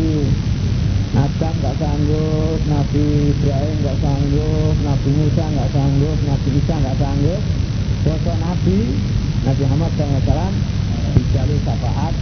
Adam 1.13 1.53
nggak 1.61 1.77
sanggup, 1.77 2.57
Nabi 2.73 3.37
Ibrahim 3.37 3.77
nggak 3.85 4.01
sanggup, 4.01 4.75
Nabi 4.81 5.09
Musa 5.13 5.45
nggak 5.45 5.69
sanggup, 5.77 6.19
Nabi 6.25 6.49
Isa 6.57 6.75
nggak 6.81 6.97
sanggup. 6.97 7.43
Bosok 8.01 8.37
Nabi, 8.41 8.79
Nabi 9.45 9.63
Muhammad 9.69 9.93
SAW 9.93 10.53
dijalui 11.13 11.59
syafaat, 11.69 12.15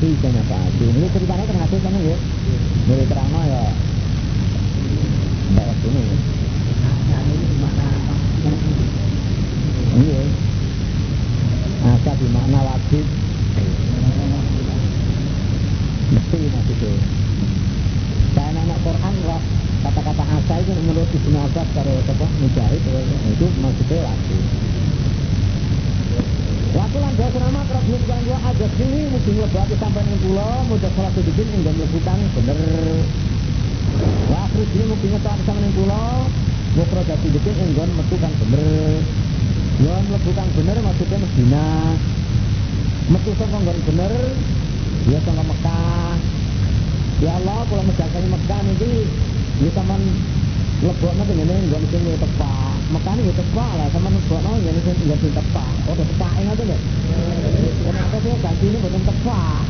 bisa 0.00 0.28
nyafaat. 0.32 0.72
Ini 0.80 1.08
ceritanya 1.12 1.44
termasuk 1.44 1.78
sama 1.84 2.00
ya. 2.00 2.16
Mulai 2.88 3.04
terang 3.04 3.36
ya. 3.36 3.62
Baik 5.52 5.78
ini. 5.84 6.04
Iya. 9.98 10.22
Asa 11.84 12.12
di 12.16 12.26
makna 12.32 12.60
wajib. 12.64 13.04
Mesti 16.08 16.38
maksudnya. 16.48 17.17
Saya 18.38 18.54
nanya 18.54 18.78
Quran 18.86 19.14
roh 19.26 19.42
kata-kata 19.82 20.22
asa 20.22 20.54
itu 20.62 20.70
menurut 20.78 21.10
Ibnu 21.10 21.38
Abbas 21.42 21.68
kalau 21.74 21.94
apa 22.06 22.26
mujahid 22.38 22.82
itu 23.34 23.46
maksudnya 23.58 23.98
wajib. 24.06 24.42
Waktu 26.70 26.96
lan 27.02 27.12
doa 27.18 27.38
nama 27.42 27.60
kerap 27.66 27.82
melakukan 27.90 28.20
dua 28.22 28.38
aja 28.38 28.66
sini 28.78 29.00
mesti 29.10 29.30
ngelebati 29.34 29.74
sampai 29.82 30.02
ning 30.06 30.18
pulau 30.22 30.54
mudah 30.70 30.90
salah 30.94 31.12
sedikit 31.18 31.46
enggak 31.50 31.74
melakukan 31.82 32.18
bener. 32.38 32.60
Wah 34.30 34.46
terus 34.54 34.70
ini 34.70 34.84
mesti 34.86 35.06
ngetak 35.10 35.38
sampai 35.42 35.62
ning 35.66 35.74
pulau 35.74 36.14
mau 36.78 36.86
produk 36.94 37.18
sedikit 37.18 37.54
enggak 37.58 37.86
melakukan 37.90 38.32
bener. 38.38 39.02
Ya 39.82 39.94
melakukan 40.06 40.46
bener 40.54 40.76
maksudnya 40.86 41.18
Medina. 41.26 41.66
Metu 43.10 43.30
sangka 43.34 43.58
nggon 43.66 43.78
bener 43.82 44.12
ya 45.10 45.18
sangka 45.26 45.42
Mekah. 45.42 46.27
Ya 47.18 47.34
Allah 47.34 47.66
kalau 47.66 47.82
menjaga 47.82 48.22
Mekah 48.22 48.60
ini 48.62 49.10
ya 49.58 49.70
teman 49.74 50.00
lebokno 50.86 51.22
ngene 51.26 51.66
nggon 51.66 51.82
sing 51.90 52.02
tepak. 52.14 52.78
Mekah 52.94 53.12
ini 53.18 53.34
tepak 53.34 53.70
lah, 53.74 53.90
sama 53.90 54.08
lebokno 54.14 54.62
ngene 54.62 54.78
sing 54.86 54.94
nggon 55.02 55.18
sing 55.18 55.32
tepak. 55.34 55.70
Oh, 55.90 55.98
tepak 55.98 56.32
ngoten 56.46 56.70
lho. 56.70 56.78
Kenapa 57.82 58.16
sih 58.22 58.38
ganti 58.38 58.66
ini 58.70 58.78
boten 58.78 59.02
tepak. 59.02 59.62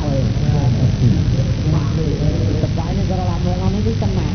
Tepak 2.61 2.87
ini 2.93 3.01
cara 3.09 3.23
lamongan 3.25 3.81
iki 3.81 3.93
kena. 3.97 4.29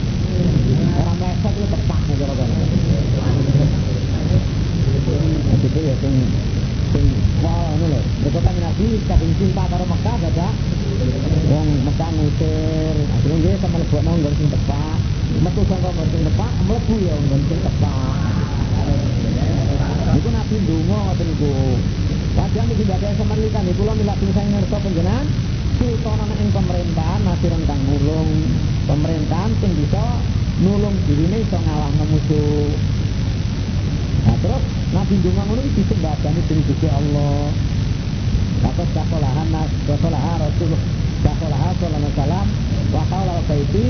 Orang 0.98 1.16
mesot 1.22 1.52
itu 1.54 1.66
tepak 1.70 2.00
nih 2.10 2.14
cara-cara. 2.18 2.56
Itu 5.62 5.80
ya 5.86 5.94
sing 6.02 6.14
sing 6.90 7.04
wah 7.46 7.62
ngono 7.78 7.94
lho. 7.94 8.00
Mereka 8.26 8.40
kan 8.42 8.54
Nabi 8.58 8.86
kadung 9.06 9.32
cinta 9.38 9.62
karo 9.70 9.84
Mekah 9.86 10.16
dadak 10.18 10.54
wong 11.50 11.68
Mekah 11.86 12.10
ngusir. 12.14 12.96
Akhirnya 13.14 13.36
dia 13.42 13.54
sama 13.62 13.76
lebokno 13.82 14.10
nggon 14.18 14.34
sing 14.38 14.48
tepak. 14.50 14.98
Metu 15.42 15.62
sangka 15.66 15.90
nggon 15.90 16.08
sing 16.12 16.22
tepak, 16.28 16.52
mlebu 16.64 16.94
ya 17.02 17.14
nggon 17.18 17.42
sing 17.48 17.60
tepak. 17.60 18.34
Niku 20.14 20.28
Nabi 20.30 20.54
ndonga 20.62 20.98
ngoten 21.10 21.26
niku. 21.26 21.54
Wajan 22.34 22.72
iki 22.74 22.84
badhe 22.86 23.08
semenikan 23.14 23.62
niku 23.66 23.80
kula 23.82 23.92
milak 23.94 24.16
sing 24.18 24.30
saya 24.34 24.46
ngerti 24.50 24.70
panjenengan 24.70 25.26
sultan 25.74 26.22
ana 26.22 26.34
ing 26.38 26.50
pemerintahan 26.54 27.20
masih 27.26 27.48
rentang 27.50 27.80
nulung 27.82 28.30
pemerintahan 28.86 29.50
sing 29.58 29.72
bisa 29.74 30.04
nulung 30.62 30.94
dirine 31.06 31.38
iso 31.42 31.58
ngalahno 31.58 32.04
musuh. 32.10 32.70
Nah 34.24 34.36
terus 34.38 34.62
Nabi 34.94 35.14
ndonga 35.18 35.42
ngono 35.46 35.60
iki 35.66 35.82
disembadani 35.82 36.40
dening 36.46 36.90
Allah. 36.94 37.42
Kata 38.62 38.84
sakolahan 38.94 39.48
nas, 39.50 39.70
sakolaha 39.88 40.32
Rasul, 40.38 40.72
sakolaha 41.24 41.68
sallallahu 41.78 41.98
alaihi 41.98 42.14
wasallam, 42.14 42.46
wa 42.94 43.02
qala 43.10 43.34
baiti 43.48 43.88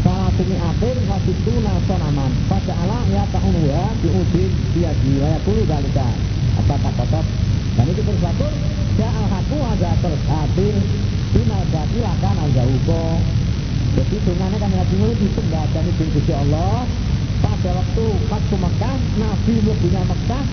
Salatumi 0.00 0.56
akhir 0.56 0.96
wasituna 1.04 1.72
sonaman 1.84 2.32
Pada 2.48 2.72
Allah 2.72 3.04
ya 3.12 3.24
ta'unuha 3.28 3.84
diudin 4.00 4.50
biadi 4.72 5.12
Wa 5.20 5.28
yakulu 5.36 5.62
dalika 5.68 6.08
Apa 6.56 6.74
tak 6.80 7.24
Dan 7.76 7.84
itu 7.84 8.02
bersatur 8.08 8.52
Ja'al 8.96 9.26
haku 9.28 9.56
azatul 9.60 10.18
hadir. 10.28 10.74
Binal 11.30 11.64
bati 11.68 11.98
lakan 12.00 12.36
azahuko 12.48 13.02
Jadi 14.00 14.16
dengannya 14.24 14.56
kami 14.56 14.74
Nabi 14.80 14.94
Muhammad 14.98 15.18
disembadani 15.20 15.90
bin 16.00 16.08
Gusti 16.16 16.32
Allah. 16.32 16.88
Pada 17.40 17.70
waktu 17.72 18.04
Fatku 18.28 18.56
Mekah 18.56 18.96
Nabi 19.20 19.54
lebihnya 19.64 20.02
Mekah 20.08 20.44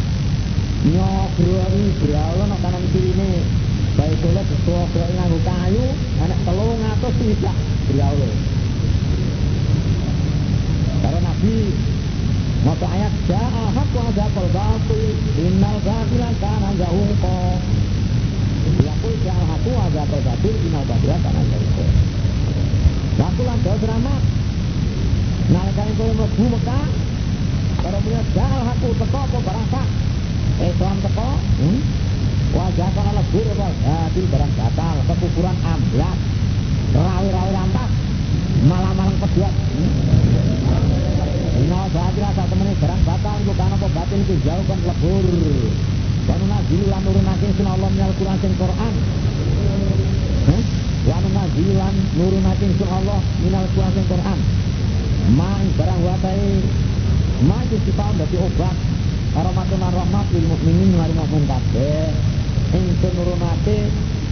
Nyobroi 0.85 1.83
berawal 1.97 2.45
Nak 2.45 2.59
kanan 2.61 2.83
kiri 2.93 3.09
ini 3.17 3.33
Baik 3.97 4.17
boleh 4.21 4.45
Besobroi 4.45 5.13
nganggu 5.17 5.39
kayu 5.41 5.85
Anak 6.21 6.39
telung 6.45 6.81
atau 6.85 7.09
tidak? 7.17 7.57
Berawal 7.89 8.31
karena 10.97 11.19
Nabi 11.23 11.57
Maka 12.65 12.85
ayat 12.89 13.13
Ja'a 13.29 13.63
hak 13.69 13.89
wa 13.95 14.09
zaqal 14.17 14.49
batil 14.49 15.13
Innal 15.39 15.77
batilan 15.81 16.35
kana 16.41 16.69
zahunqa 16.73 17.39
Yakul 18.81 19.15
ja'a 19.23 19.43
hak 19.45 19.65
wa 19.65 19.85
zaqal 19.93 20.21
batil 20.25 20.55
Innal 20.67 20.85
batilan 20.89 21.19
kana 21.21 21.41
zahunqa 21.47 21.87
Waktu 23.17 23.41
lan 23.49 23.59
selamat. 23.65 24.21
Nalikan 25.47 25.87
itu 25.89 26.03
yang 26.05 26.17
mlebu 26.21 26.45
Mekah 26.53 26.85
Kalau 27.81 27.99
punya 28.03 28.21
ja'a 28.35 28.59
hak 28.67 28.77
teko 28.83 29.17
apa 29.21 29.37
barang 29.37 29.67
Eh 30.57 30.71
tuan 30.81 30.97
teko 31.05 31.29
hmm? 31.37 31.79
Wajah 32.57 32.89
kana 32.95 33.11
lebur 33.13 33.45
apa 33.53 33.67
Batil 33.77 34.25
barang 34.31 34.53
batal 34.57 34.95
Kekufuran 35.05 35.57
amblas 35.61 36.17
Rawi-rawi 36.97 37.51
rampas 37.53 37.89
Malam-malam 38.65 39.15
peduat 39.21 39.53
Ina 41.57 41.89
batil 41.89 42.21
asa 42.21 42.43
temene 42.53 42.73
barang 42.77 43.01
batal 43.01 43.35
iku 43.41 43.53
kan 43.57 43.73
apa 43.73 43.87
batil 43.89 44.19
iku 44.21 44.35
jauh 44.45 44.63
kan 44.69 44.77
lebur. 44.77 45.25
Wa 46.29 46.35
nunazilu 46.37 46.85
lan 46.85 47.01
nurunake 47.01 47.47
sun 47.57 47.65
Allah 47.65 47.89
minal 47.89 48.13
Qur'an 48.13 48.37
sing 48.37 48.53
Qur'an. 48.61 48.93
Hah? 50.47 50.61
Wa 51.09 51.17
nunazilu 51.17 51.73
lan 51.81 51.95
nurunake 52.13 52.67
sun 52.77 52.89
Allah 52.93 53.19
minal 53.41 53.65
Qur'an 53.73 53.91
sing 53.97 54.05
Qur'an. 54.05 54.39
Ma 55.33 55.49
barang 55.81 56.01
watai 56.05 56.45
ma 57.41 57.57
itu 57.65 57.77
sifat 57.89 58.13
dadi 58.21 58.37
obat 58.37 58.75
rahmatun 59.45 59.81
rahmat 59.81 60.25
lil 60.33 60.45
mukminin 60.49 60.89
mari 60.97 61.13
mukmin 61.13 61.43
kabeh. 61.45 62.09
Ingsun 62.73 63.11
nurunake 63.15 63.77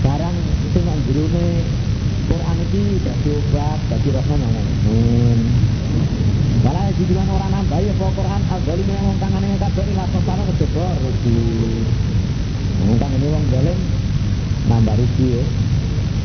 barang 0.01 0.37
sing 0.73 0.83
nang 0.83 0.99
jerone 1.05 1.47
Quran 2.25 2.57
iki 2.65 2.83
dadi 3.05 3.29
obat 3.37 3.79
dadi 3.93 4.09
rahmat 4.09 4.37
nang 4.41 4.51
mukmin. 4.53 5.39
Malah 6.65 6.89
dibilang 6.97 7.29
orang 7.29 7.51
nambah 7.53 7.77
ya 7.77 7.93
kok 7.93 8.11
Quran 8.17 8.41
azalim 8.49 8.87
yang 8.89 9.05
wong 9.05 9.17
kangane 9.21 9.49
kabeh 9.61 9.85
ila 9.93 10.05
sesana 10.09 10.43
kejaba 10.49 10.85
rugi. 10.97 11.41
Wong 12.89 12.97
kangane 12.97 13.27
wong 13.29 13.45
dolim 13.53 13.79
nambah 14.65 14.95
rugi 14.97 15.27
ya. 15.37 15.43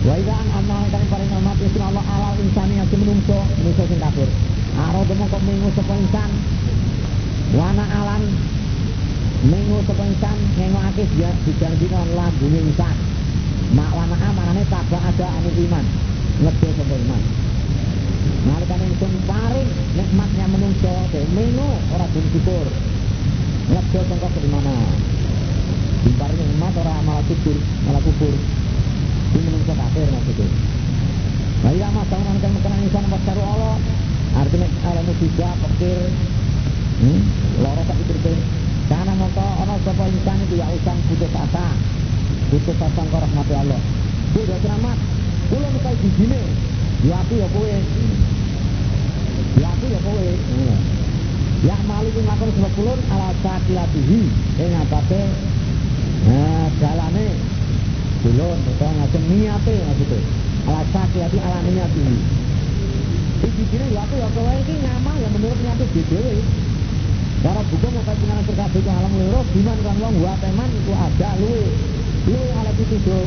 Wa 0.01 0.17
idza 0.17 0.33
an 0.33 0.49
amal 0.57 0.89
kan 0.89 1.05
paring 1.13 1.29
amat 1.29 1.57
isra 1.61 1.85
Allah 1.93 2.05
alal 2.09 2.35
insani 2.41 2.81
yang 2.81 2.89
menungso, 2.89 3.37
menungso 3.61 3.85
sing 3.85 4.01
kafir. 4.01 4.29
Aro 4.81 5.05
demo 5.05 5.29
kok 5.29 5.43
mengu 5.45 5.69
sapa 5.77 5.93
insan. 5.93 6.31
Wana 7.53 7.85
alan 7.85 8.23
mengu 9.41 9.81
insan 9.81 10.37
ngengokake 10.61 11.05
dia 11.17 11.33
dijanjino 11.49 12.01
lambune 12.13 12.61
insan. 12.61 12.97
Mak 13.73 13.91
wana 13.97 14.17
amanane 14.21 14.63
tabak 14.69 15.01
ada 15.01 15.27
anu 15.41 15.51
iman. 15.65 15.85
Ngedhe 16.45 16.69
sapa 16.77 16.95
iman. 17.01 17.23
Nalikan 18.41 18.81
ingsun 18.85 19.13
paring 19.25 19.69
nikmatnya 19.97 20.45
menungso 20.49 20.93
de 21.13 21.21
meno 21.33 21.69
ora 21.97 22.07
pun 22.13 22.25
syukur. 22.37 22.67
Lega 23.73 24.01
sangka 24.13 24.29
ke 24.29 24.41
mana? 24.53 24.77
Diparing 26.05 26.41
nikmat 26.41 26.77
ora 26.77 26.95
malah 27.05 27.25
syukur, 27.25 27.57
malah 27.89 28.03
kufur. 28.05 28.35
Di 29.33 29.39
menungso 29.41 29.73
kafir 29.73 30.09
maksudnya. 30.09 30.49
Iya 31.61 31.93
mas, 31.93 32.09
tahun 32.09 32.25
anak 32.25 32.53
makanan 32.57 32.89
insan 32.89 33.05
karo 33.05 33.43
Allah 33.45 33.77
Artinya 34.33 34.69
ala 34.89 35.05
musibah, 35.05 35.53
pekir 35.61 36.09
hmm? 37.05 37.21
Loro 37.61 37.83
tak 37.85 38.01
Karena 38.91 39.15
moto 39.15 39.47
ono 39.63 39.75
sapa 39.87 40.05
insan 40.11 40.43
itu 40.51 40.59
ya 40.59 40.67
usang 40.67 40.99
putus 41.07 41.31
asa 41.31 41.79
Putus 42.51 42.75
asa 42.75 43.03
kau 43.07 43.23
rahmati 43.23 43.55
Allah. 43.55 43.81
Selamat. 44.35 44.99
Kulo 45.47 45.67
mukai 45.71 45.95
di 46.03 46.11
sini 46.19 46.43
Ya 47.07 47.23
aku 47.23 47.39
ya 47.39 47.47
kowe. 47.55 47.77
Ya 49.63 49.69
aku 49.71 49.85
ya 49.95 50.01
kowe. 50.03 50.29
Ya 51.63 51.77
malu 51.87 52.09
ku 52.11 52.21
ngakon 52.27 52.51
sebab 52.51 52.73
kulun 52.75 53.01
ala 53.15 53.31
sakilatihi 53.47 54.21
ing 54.59 54.73
atase 54.75 55.23
nah 56.21 56.69
dalane 56.83 57.27
kulun 58.27 58.59
utawa 58.59 58.91
ngajeng 58.91 59.27
niate 59.31 59.75
maksudnya. 59.87 60.21
ala 60.67 60.83
sakiyati 60.91 61.39
ala 61.39 61.59
niati. 61.63 62.03
Iki 63.39 63.63
dene 63.71 63.87
ya 63.95 64.03
aku 64.03 64.15
ya 64.19 64.29
kowe. 64.35 64.53
Iki 64.67 64.75
ngamal 64.83 65.17
ya 65.23 65.29
menurut 65.31 65.59
niate 65.63 65.85
dhewe 65.95 66.43
Cara 67.41 67.65
buku 67.65 67.89
mau 67.89 68.05
kaji 68.05 68.21
dengan 68.21 68.45
terkabut 68.45 68.85
ke 68.85 68.93
alam 68.93 69.13
loro, 69.17 69.41
biman 69.49 69.79
kan 69.81 69.97
wong 69.97 70.15
wa 70.21 70.37
teman 70.45 70.69
itu 70.77 70.93
ada 70.93 71.31
luwe, 71.41 71.73
luwe 72.29 72.49
ala 72.53 72.69
itu 72.77 72.97
do. 73.01 73.21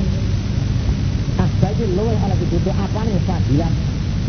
Ah, 1.42 1.50
itu 1.50 1.86
luwe 1.98 2.14
ala 2.22 2.38
itu 2.38 2.58
do 2.62 2.72
apa 2.78 3.00
nih 3.10 3.18
fadilan? 3.26 3.74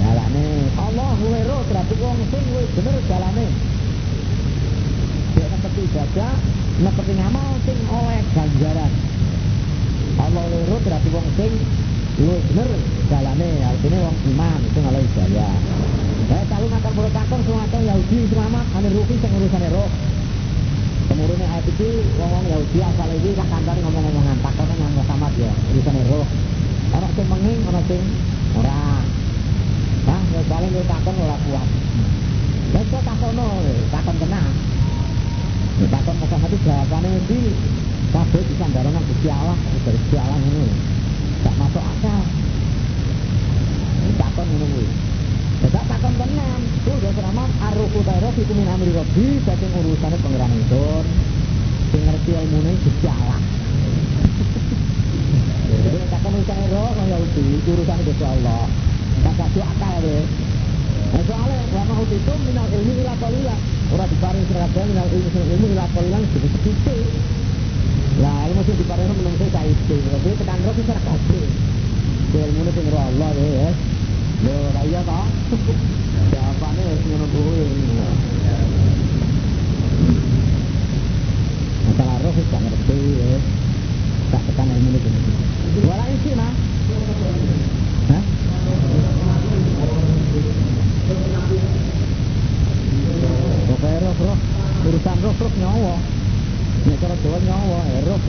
Jalane 0.01 0.47
Allah 0.81 1.11
luwe 1.21 1.41
ro 1.45 1.59
berarti 1.69 1.95
wong 2.01 2.17
sing 2.33 2.45
luwe 2.49 2.65
bener 2.73 2.97
jalane. 3.13 3.47
Dia 5.37 5.47
seperti 5.53 5.81
ibadah, 5.85 6.33
seperti 6.81 7.13
ngamal 7.21 7.49
sing 7.69 7.79
oleh 7.93 8.21
ganjaran. 8.33 8.93
Allah 10.17 10.45
luwe 10.49 10.65
ro 10.65 10.77
berarti 10.81 11.09
wong 11.13 11.27
sing 11.37 11.53
luwe 12.25 12.39
bener 12.41 12.71
jalane, 13.13 13.51
artinya 13.69 13.99
wong 14.01 14.17
iman 14.33 14.61
itu 14.65 14.81
oleh 14.81 15.03
ibadah. 15.13 15.53
Saya 16.25 16.41
selalu 16.49 16.67
ngakar 16.73 16.93
boleh 16.97 17.13
takon 17.13 17.41
semua 17.45 17.69
Yahudi 17.69 18.19
selamat 18.33 18.67
ane 18.73 18.89
rugi 18.97 19.17
sing 19.21 19.33
urusane 19.37 19.69
roh. 19.69 19.93
Kemurune 21.05 21.45
ayat 21.45 21.69
itu 21.69 21.89
ngomong 22.17 22.45
Yahudi 22.49 22.79
asal 22.81 23.13
ini 23.13 23.31
kan 23.37 23.47
kantor 23.53 23.77
ngomong-ngomongan 23.85 24.41
takon 24.41 24.67
nang 24.73 24.93
Muhammad 24.97 25.33
ya 25.37 25.53
urusane 25.69 26.03
roh. 26.09 26.25
Orang 26.97 27.13
sing 27.13 27.27
menging 27.29 27.61
ana 27.69 27.81
sing 27.85 28.03
ora. 28.57 29.05
Nah, 30.05 30.21
ya 30.33 30.41
paling 30.49 30.73
yo 30.73 30.83
takon 30.89 31.15
ora 31.21 31.37
kuat. 31.45 31.69
Wes 32.73 32.87
kok 32.89 33.03
takono, 33.05 33.49
takon 33.93 34.17
tenang. 34.17 34.53
Ya 35.77 35.87
takon 35.93 36.17
Muhammad 36.25 36.49
itu 36.49 36.59
jawabane 36.65 37.11
di 37.29 37.41
kabeh 38.17 38.43
disandaro 38.49 38.89
nang 38.89 39.05
Gusti 39.13 39.29
Allah, 39.29 39.59
dari 39.85 40.01
Allah 40.17 40.39
ngono. 40.41 40.67
Tak 41.45 41.55
masuk 41.61 41.85
akal. 41.85 42.21
Takon 44.17 44.47
kuwi. 44.57 44.87
Tidak 45.65 45.85
takon 45.89 46.13
tenang. 46.21 46.61
Tuh 46.85 46.97
ya 47.01 47.11
selamat 47.17 47.49
arruku 47.73 48.05
daerah 48.05 48.33
itu 48.37 48.53
min 48.53 48.69
amri 48.69 48.93
rabbi 48.93 49.41
saking 49.49 49.73
urusannya 49.73 50.21
pangeran 50.21 50.53
itu. 50.61 50.87
Sing 51.89 52.03
ngerti 52.05 52.31
ilmune 52.37 52.73
Gusti 52.85 53.09
Allah. 53.09 53.41
Jadi 55.65 55.99
takon 56.13 56.33
urusan 56.37 56.59
roh 56.69 56.91
kaya 56.93 57.17
itu 57.17 57.45
urusan 57.65 57.99
Gusti 58.05 58.25
Allah. 58.29 58.69
Tak 59.25 59.35
kasih 59.41 59.65
akal 59.65 60.05
ya. 60.05 60.21
Nah 61.17 61.23
soalnya 61.25 61.59
lama 61.73 61.95
itu 62.13 62.33
minal 62.45 62.67
ilmi 62.69 62.93
ila 63.01 63.15
qalila. 63.17 63.57
Ora 63.89 64.05
diparing 64.05 64.45
seragam 64.53 64.85
minal 64.93 65.09
ilmi 65.17 65.41
ilmi 65.49 65.67
ila 65.73 65.87
qalila 65.97 66.19
sedikit. 66.29 67.09
Lah 68.21 68.53
ilmu 68.53 68.61
sing 68.69 68.77
diparing 68.85 69.09
menungso 69.17 69.47
saiki. 69.49 69.97
Tapi 70.13 70.29
tekan 70.45 70.61
roh 70.61 70.75
bisa 70.77 70.97
kabeh. 71.01 71.47
Ilmu 72.37 72.69
sing 72.69 72.87
Allah 72.93 73.33
ya. 73.33 73.94
Lho, 74.43 74.75
gak 74.75 74.91
ngerti 82.59 82.99
ya. 83.15 83.39
Tak. 84.35 84.43
Hah? 88.05 88.23
Pokoknya 93.65 93.99
roh, 94.05 94.15
roh. 94.19 94.39
Urusan 94.85 95.17
roh, 95.25 95.35
roh 95.41 95.53
nyawa. 95.57 95.95
Nek 96.85 96.97
cara 97.01 97.17
Jawa 97.25 97.39
nyawa, 97.41 97.81
eh, 97.89 98.01
roh. 98.05 98.21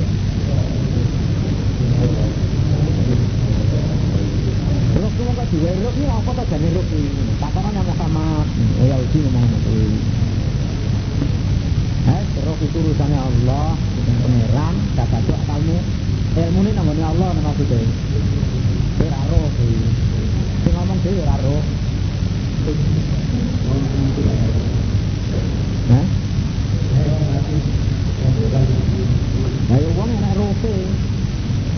Ruk 4.95 5.11
itu 5.11 5.21
kok 5.27 5.47
juga 5.51 5.69
ruk 5.75 5.95
ini 5.99 6.07
apa 6.07 6.31
tak 6.39 6.45
jadi 6.55 6.67
ruk 6.71 6.87
ini? 6.95 7.35
Takkan 7.35 7.71
nama 7.75 7.93
sama 7.99 8.25
oh 8.79 8.85
ya 8.87 8.95
uji 8.95 9.17
ngomong 9.27 9.43
itu. 9.43 9.75
Eh, 12.07 12.21
ruk 12.47 12.59
itu 12.63 12.77
urusannya 12.79 13.19
Allah, 13.19 13.75
bukan 13.75 14.15
pangeran, 14.23 14.75
kata 14.95 15.17
doa 15.27 15.39
kamu. 15.51 15.77
Ilmu 16.35 16.59
ini 16.63 16.71
namanya 16.75 17.05
Allah 17.11 17.29
nama 17.35 17.51
kita. 17.59 17.79
Ora 19.03 19.21
ruk 19.27 19.51
Sing 20.65 20.73
ngomong 20.73 20.97
dhewe 21.03 21.21
ora 21.21 21.35
ruk. 21.45 21.65
Hah? 25.85 26.05
Ayo 29.75 29.87
wong 29.93 30.09
enak 30.09 30.33
roke. 30.41 30.75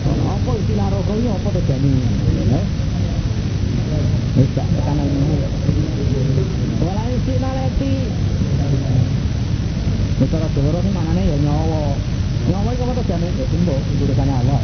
Apa 0.08 0.50
istilah 0.56 0.88
roke 0.88 1.12
iki 1.12 1.28
apa 1.28 1.48
to 1.52 1.60
jane? 1.68 1.94
Eh? 2.48 2.66
Wis 4.40 4.48
gak 4.56 4.68
tekan 4.72 5.04
ilmu. 5.04 5.36
Wala 6.80 7.02
isi 7.12 7.32
naleti. 7.36 7.92
Wis 10.16 10.32
ora 10.32 10.48
doro 10.56 10.78
iki 10.80 10.90
manane 10.96 11.22
ya 11.28 11.36
nyawa. 11.44 11.92
Nyawa 12.48 12.68
iki 12.72 12.82
apa 12.88 12.92
to 12.96 13.04
jane? 13.04 13.28
Ya 13.36 13.44
sembuh 13.44 13.80
urusane 14.00 14.32
Allah. 14.32 14.60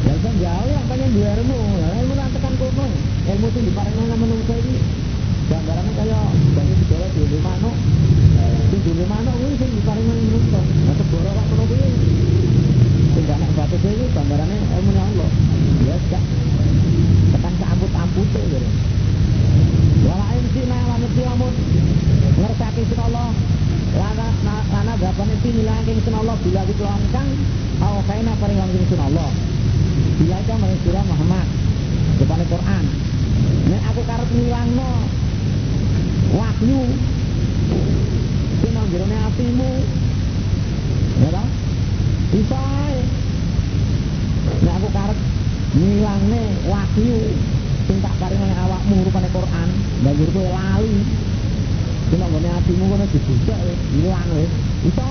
Ya 0.00 0.16
kan 0.16 0.32
jauh 0.32 0.70
yang 0.72 0.86
pengen 0.88 1.12
dua 1.12 1.28
ilmu, 1.36 1.60
ya 1.76 1.88
ilmu 2.00 2.14
nak 2.16 2.32
tekan 2.32 2.56
kono. 2.56 2.86
Ilmu 3.20 3.46
itu 3.52 3.60
diparingi 3.68 4.04
nang 4.08 4.16
menungso 4.16 4.54
iki. 4.56 4.80
Gambarannya 5.50 5.92
kaya 5.92 6.20
banyak 6.56 6.76
segala 6.82 7.06
di 7.12 7.22
rumah 7.28 7.56
no. 7.60 7.70
Di 8.70 8.92
rumah 8.96 9.20
no 9.20 9.32
ini 9.44 9.60
sing 9.60 9.70
diparingi 9.76 10.08
nang 10.08 10.20
menungso. 10.24 10.60
Nah 10.60 10.94
segoro 10.96 11.30
kok 11.36 11.46
kono 11.52 11.64
kuwi. 11.68 11.88
Sing 13.12 13.24
gak 13.28 13.38
nek 13.44 13.50
batu 13.54 13.76
iki 13.76 14.06
gambarannya 14.08 14.56
ilmu 14.56 14.92
Allah. 14.96 15.30
Ya 15.84 15.96
gak 16.08 16.22
tekan 17.36 17.54
keamput-amput 17.60 18.28
gitu. 18.32 18.60
Walain 20.00 20.44
sina 20.56 20.78
lan 20.80 21.04
lamun 21.04 21.54
ngersake 22.40 22.82
sin 22.88 23.00
Allah 23.04 23.28
lana 24.00 24.28
lana 24.72 24.92
gapane 24.96 25.34
sing 25.44 25.60
nilai 25.60 25.84
sin 25.84 26.16
Allah 26.16 26.40
bila 26.40 26.62
dikeluarkan 26.64 27.26
aw 27.80 27.96
kaina 28.08 28.32
Allah. 28.98 29.30
Bila 30.18 30.36
itu 30.40 30.52
maring 30.58 30.80
surah 30.82 31.04
Muhammad 31.06 31.46
depan 32.18 32.40
Quran. 32.50 32.84
Nek 33.70 33.82
aku 33.94 34.00
karep 34.08 34.28
ngilangno 34.34 34.92
wahyu 36.34 36.80
sing 38.58 38.72
nang 38.74 38.86
jerone 38.90 39.16
atimu. 39.30 39.72
Ya 41.20 41.30
ta? 41.30 41.44
Bisa 42.30 42.62
Nek 44.60 44.74
aku 44.76 44.88
karep 44.90 45.18
ngilangne 45.70 46.42
wahyu 46.66 47.18
sing 47.86 47.96
tak 48.02 48.14
paringi 48.18 48.50
awakmu 48.50 49.06
rupane 49.06 49.28
Quran 49.30 49.68
banjur 50.02 50.28
kowe 50.34 50.50
lali 50.50 50.94
Cuma 52.10 52.26
nggone 52.26 52.48
atimu 52.58 52.84
kono 52.90 53.04
dibuka 53.06 53.54
ilang 53.94 54.30
wis 54.34 54.52
iso 54.90 55.06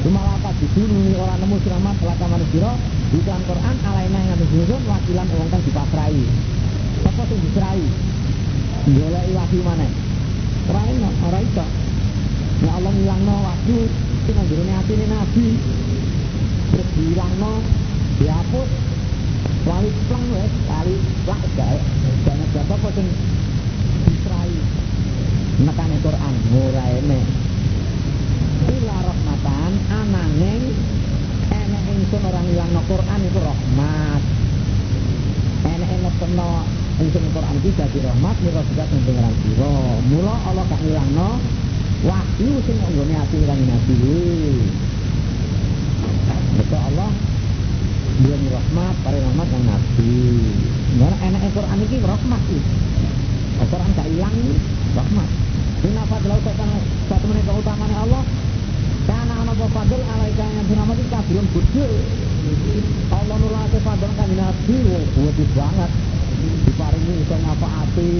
cuma 0.00 0.20
lapat 0.24 0.56
diduni 0.64 1.12
ora 1.12 1.36
nemu 1.36 1.56
selamat 1.60 1.96
laka 2.00 2.26
manusia. 2.28 2.70
Iklan 3.10 3.42
Quran 3.42 3.76
alaina 3.84 4.18
yang 4.22 4.38
atas 4.38 4.50
nyusun 4.54 4.82
wakilan 4.86 5.26
wong 5.34 5.48
kang 5.50 5.62
dipasrai. 5.66 6.22
Apa 7.04 7.22
sing 7.26 7.38
disrai? 7.44 7.84
Goleki 8.86 9.32
wahyu 9.36 9.60
mana? 9.66 9.88
Ora 10.70 10.80
ono 10.88 11.10
ora 11.26 11.38
iso 11.42 11.66
Ya 12.60 12.70
Allah 12.76 12.92
ngilangno 12.92 13.34
wahyu 13.44 13.78
sing 14.24 14.34
nang 14.36 14.78
atine 14.78 15.06
nabi. 15.10 15.48
Terus 16.70 16.88
dilangno 16.96 17.52
dihapus. 18.22 18.70
Wali 19.68 19.90
plang 20.08 20.26
wes. 20.32 20.52
Wali 20.70 20.94
plak 21.28 21.42
gawe 21.58 21.78
jangan 22.24 22.48
jatuh 22.56 22.76
apa 22.78 22.88
sing 22.96 23.06
disrai? 24.08 24.54
Nekane 25.60 25.96
Quran 26.00 26.34
ora 26.56 26.84
ene 26.88 27.20
ila 28.70 28.96
rahmatan 29.40 29.72
ananging 29.88 30.64
enek 31.48 31.82
ingsun 31.96 32.22
orang 32.28 32.44
ilangno 32.52 32.80
Quran 32.84 33.20
itu 33.24 33.40
rahmat 33.40 34.22
enek 35.64 36.14
kena 36.20 36.52
ingsun 37.00 37.24
Quran 37.32 37.56
iki 37.64 37.70
dadi 37.72 37.98
rahmat 38.04 38.36
mira 38.44 38.60
sudah 38.68 38.86
sing 38.92 39.00
pengeran 39.08 39.34
sira 39.40 39.76
mula 40.12 40.34
Allah 40.44 40.64
gak 40.68 40.80
ngilangno 40.84 41.30
wahyu 42.04 42.52
sing 42.68 42.76
nggone 42.84 43.14
ati 43.16 43.38
lan 43.48 43.60
nabi 43.64 43.96
Betul 46.60 46.76
Allah 46.76 47.10
dia 48.20 48.36
rahmat, 48.36 48.94
para 49.00 49.16
rahmat 49.16 49.48
yang 49.48 49.64
nabi. 49.64 50.20
Mana 51.00 51.16
enak 51.24 51.56
Quran 51.56 51.78
ini 51.88 51.96
rahmat 52.04 52.40
sih. 52.52 52.62
Quran 53.64 53.90
gak 53.96 54.08
hilang 54.12 54.34
ini 54.36 54.60
rahmat. 54.92 55.28
Dina 55.80 56.04
fadlau 56.04 56.36
satu 56.44 56.64
satu 57.08 57.24
menit 57.32 57.48
keutamaan 57.48 57.92
Allah. 57.96 58.20
Karena 59.08 59.34
anak 59.40 59.56
fadl 59.72 60.00
alaika 60.02 60.44
yang 60.44 60.66
dinamai 60.68 60.96
itu 60.98 61.04
kafirun 61.08 61.46
budul. 61.54 61.92
Allah 63.14 63.36
nurake 63.40 63.78
fadl 63.80 64.10
kan 64.18 64.30
nabi, 64.36 64.78
buat 65.16 65.38
banget. 65.56 65.90
Diparingi 66.68 67.14
iso 67.24 67.36
ngapa 67.40 67.68
ati. 67.84 68.12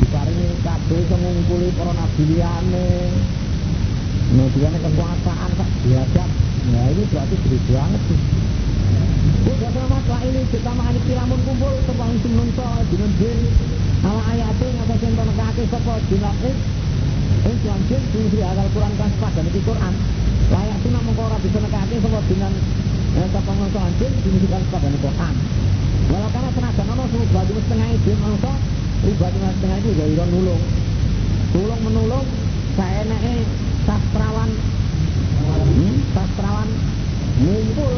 Diparingi 0.00 0.48
kabeh 0.66 0.98
iso 1.04 1.16
ngumpuli 1.18 1.68
para 1.78 1.92
nabi 1.94 2.22
liyane. 2.26 2.90
Nah, 4.30 4.46
kekuasaan 4.54 5.50
tak 5.58 5.70
diajak. 5.82 6.30
Nah, 6.70 6.86
ini 6.86 7.02
berarti 7.10 7.34
gede 7.34 7.58
banget 7.66 8.02
sih. 8.06 8.20
Udah 9.40 9.70
selamat 9.72 10.04
lah 10.04 10.20
ini 10.24 10.42
kita 10.52 10.70
makan 10.72 10.96
kiramun 11.04 11.40
kumpul 11.44 11.74
Tepang 11.84 12.12
isi 12.16 12.28
menungso 12.28 12.66
Dinun 12.92 13.12
jin 13.20 13.38
Ala 14.04 14.22
ayatnya 14.32 14.68
Ngapa 14.80 14.94
jenton 15.00 15.28
kaki 15.36 15.62
Sopo 15.68 15.94
dinat 16.08 16.36
tuan 17.58 17.80
jin 17.90 18.02
Diusri 18.14 18.40
akal 18.46 18.68
Quran 18.70 18.92
kan 18.94 19.10
sepadan 19.10 19.44
Ini 19.50 19.60
Quran 19.66 19.94
Layak 20.50 20.78
nak 20.86 21.02
mengkora 21.06 21.36
bisa 21.42 21.58
nekaki 21.58 21.94
Sopo 21.98 22.18
dinan 22.30 22.54
Sopo 23.34 23.50
menungso 23.58 23.80
jin 23.98 24.12
Diusri 24.22 24.46
kan 24.46 24.62
sepadan 24.62 24.90
Ini 24.94 25.00
Quran 25.02 25.34
Walau 26.10 26.30
karena 26.30 26.50
tenaga 26.54 26.82
nono 26.86 27.04
Semua 27.10 27.32
bagi 27.34 27.52
setengah 27.58 27.88
itu 27.94 28.10
Menungso 28.14 28.52
Pribadi 29.00 29.38
setengah 29.40 29.78
itu 29.82 29.90
Ya 29.98 30.04
iron 30.14 30.28
nulung 30.30 30.62
Tulung 31.50 31.80
menulung 31.82 32.26
Saya 32.78 33.02
naik 33.10 33.46
Sastrawan 33.88 34.50
hmm, 34.54 35.94
Sastrawan 36.14 36.68
Ngumpul 37.40 37.94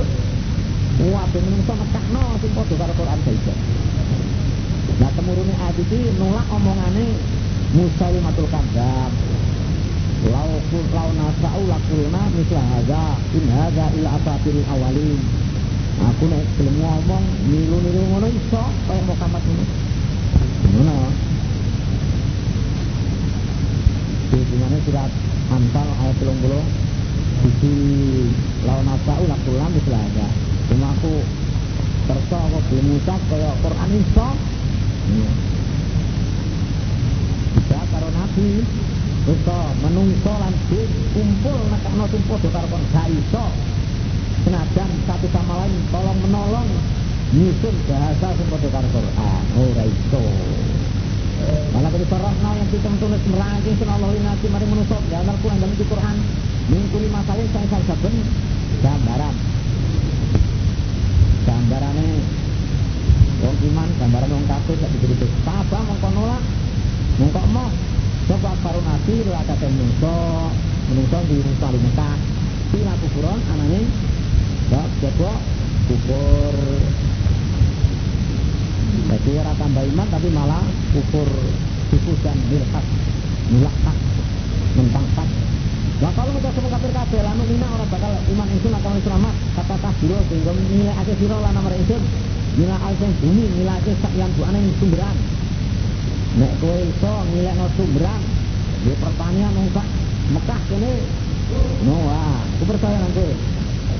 Wah, 1.03 1.25
ben 1.33 1.43
menungso 1.49 1.73
nekakno 1.73 2.37
sing 2.37 2.53
padha 2.53 2.75
karo 2.77 2.93
Quran 2.95 3.19
saja. 3.25 3.55
Nah, 5.01 5.11
temurune 5.17 5.55
iki 5.81 6.01
nolak 6.21 6.47
omongane 6.53 7.17
Musalimatul 7.73 8.47
Kadzab. 8.53 9.32
Lau 10.23 10.55
lau 10.95 11.11
nasa'u 11.18 11.62
lakulna 11.66 12.23
misla 12.31 12.62
hadza 12.62 13.03
in 13.35 13.45
hadza 13.51 13.91
illa 13.99 14.11
asatirul 14.23 14.66
awalin. 14.70 15.18
Aku 15.99 16.25
nek 16.31 16.47
gelem 16.55 16.79
ngomong 16.79 17.25
niru-niru 17.51 18.03
ngono 18.07 18.29
iso 18.31 18.62
kaya 18.87 19.03
Muhammad 19.03 19.43
ngono. 19.43 20.97
Di 24.31 24.57
mana 24.62 24.79
surat 24.87 25.11
Anfal 25.51 25.89
ayat 25.91 26.16
30 26.23 27.43
Sisi 27.43 27.75
lau 28.62 28.79
nasa'u 28.87 29.25
lakulna 29.27 29.66
misla 29.75 29.99
hadza 30.07 30.27
cuma 30.70 30.89
aku 30.95 31.14
kerso 32.07 32.37
aku 32.39 32.59
belum 32.70 32.87
ngucap 32.95 33.20
kaya 33.27 33.51
Quran 33.59 33.91
iso. 33.99 34.29
Bisa 37.59 37.79
karo 37.91 38.09
nabi 38.14 38.49
iso 39.23 39.59
menungso 39.79 40.33
lan 40.35 40.55
kumpul 41.14 41.59
nekakno 41.70 42.05
tumpuh 42.11 42.39
do 42.43 42.49
karo 42.51 42.66
kon 42.66 42.83
gak 42.91 43.07
iso. 43.07 43.45
Senajan 44.43 44.91
satu 45.07 45.27
sama 45.31 45.55
lain 45.62 45.75
tolong 45.95 46.18
menolong. 46.27 46.68
Nyusun 47.33 47.75
bahasa 47.87 48.29
sing 48.35 48.47
padha 48.51 48.68
karo 48.75 48.89
Quran 48.91 49.45
ora 49.55 49.85
iso. 49.87 50.23
Malah 51.75 51.91
kalau 51.91 52.07
sarafna 52.07 52.51
yang 52.55 52.68
kita 52.70 52.91
tulis 53.03 53.23
merangking 53.31 53.91
Allah 53.91 54.11
nanti 54.14 54.47
mari 54.47 54.66
menusuk 54.66 55.03
dan 55.11 55.27
Al-Quran 55.27 55.59
dan 55.59 55.70
Al-Quran 55.75 56.16
mingkuli 56.70 57.09
masalah 57.11 57.47
saya 57.51 57.66
saya 57.66 57.85
saben 57.87 58.14
gambaran. 58.83 59.35
Gambarane 61.43 62.09
wong 63.43 63.57
iman 63.70 63.89
gambaran 63.99 64.31
wong 64.31 64.47
kafir 64.47 64.77
sak 64.79 64.91
diberi 64.95 65.27
apa 65.43 65.79
mongko 65.83 66.09
nolak 66.14 66.43
mongko 67.18 67.41
mau 67.51 67.66
coba 68.31 68.51
baru 68.62 68.81
nabi 68.87 69.14
lu 69.27 69.33
ada 69.35 69.55
menungso 69.59 70.14
menungso 70.91 71.18
di 71.27 71.37
Mekah 71.43 72.16
pira 72.73 72.95
kuburan 73.03 73.39
anane 73.53 73.81
ya 74.73 74.83
coba 75.03 75.33
kubur. 75.91 76.57
Jadi 79.12 79.31
orang 79.37 79.57
tambah 79.61 79.85
iman 79.93 80.09
tapi 80.09 80.29
malah 80.33 80.64
kubur 80.97 81.29
suku 81.93 82.12
dan 82.25 82.39
milhat 82.49 82.85
milhat 83.53 83.97
mentang 84.73 85.07
Nah 86.03 86.11
kalau 86.18 86.35
kita 86.35 86.51
semua 86.51 86.70
kafir 86.75 86.91
kafir, 86.91 87.23
lalu 87.23 87.45
mina 87.55 87.66
orang 87.79 87.87
bakal 87.87 88.11
iman 88.11 88.49
insun 88.51 88.75
atau 88.75 88.91
selamat. 89.07 89.35
Kata 89.55 89.77
kafir 89.79 90.18
sehingga 90.33 90.51
nilai 90.51 90.95
aja 90.99 91.14
siro 91.14 91.39
lah 91.39 91.53
nama 91.55 91.70
insun 91.70 92.03
nilai 92.59 92.79
aja 92.81 93.07
bumi 93.23 93.45
nilai 93.55 93.77
aja 93.79 93.93
sak 94.03 94.12
yang 94.18 94.33
buana 94.35 94.59
yang 94.59 94.75
sumberan. 94.83 95.16
Nek 96.33 96.53
kowe 96.64 96.76
iso 96.80 97.12
nilai 97.28 97.53
no 97.53 97.68
sumberan 97.76 98.22
di 98.80 98.93
pertanian 98.97 99.53
nungkak 99.53 99.85
Mekah 100.33 100.61
kene. 100.64 100.93
No 101.85 102.09
wah, 102.09 102.41
aku 102.57 102.64
percaya 102.72 103.05
nanti. 103.05 103.37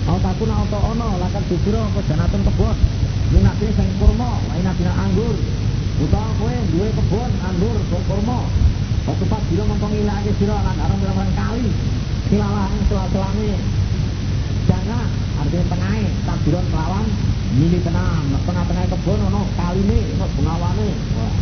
Au 0.09 0.17
takun 0.17 0.49
auto 0.49 0.79
ono 0.81 1.21
lakan 1.21 1.45
dikira 1.53 1.81
apa 1.85 2.01
janatun 2.09 2.43
kebon. 2.49 2.77
Minat 3.37 3.57
ini 3.61 3.73
sing 3.77 3.89
kurma, 4.01 4.41
bina 4.49 4.93
anggur. 4.97 5.37
Utawa 6.01 6.31
kowe 6.41 6.57
duwe 6.73 6.89
kebon 6.97 7.31
anggur 7.45 7.77
kurma. 8.09 8.39
Waktu 9.03 9.25
pas 9.27 9.43
dilo 9.51 9.67
ngomong 9.67 9.93
aja 9.93 10.33
siro 10.39 10.55
lan 10.55 10.77
orang 10.79 10.99
bilang 11.03 11.33
kali 11.35 11.67
silalah 12.31 12.71
selah-selane 12.87 13.51
jangan 14.71 15.07
artinya 15.43 15.91
tak 16.23 16.39
dilo 16.47 16.61
kelawan 16.71 17.07
mili 17.59 17.83
tenang 17.83 18.25
tengah-tengah 18.47 18.87
kebun 18.95 19.21
ono 19.27 19.43
ini 19.75 19.99
ono 20.15 20.27
bungawane 20.39 20.89
wah 21.19 21.35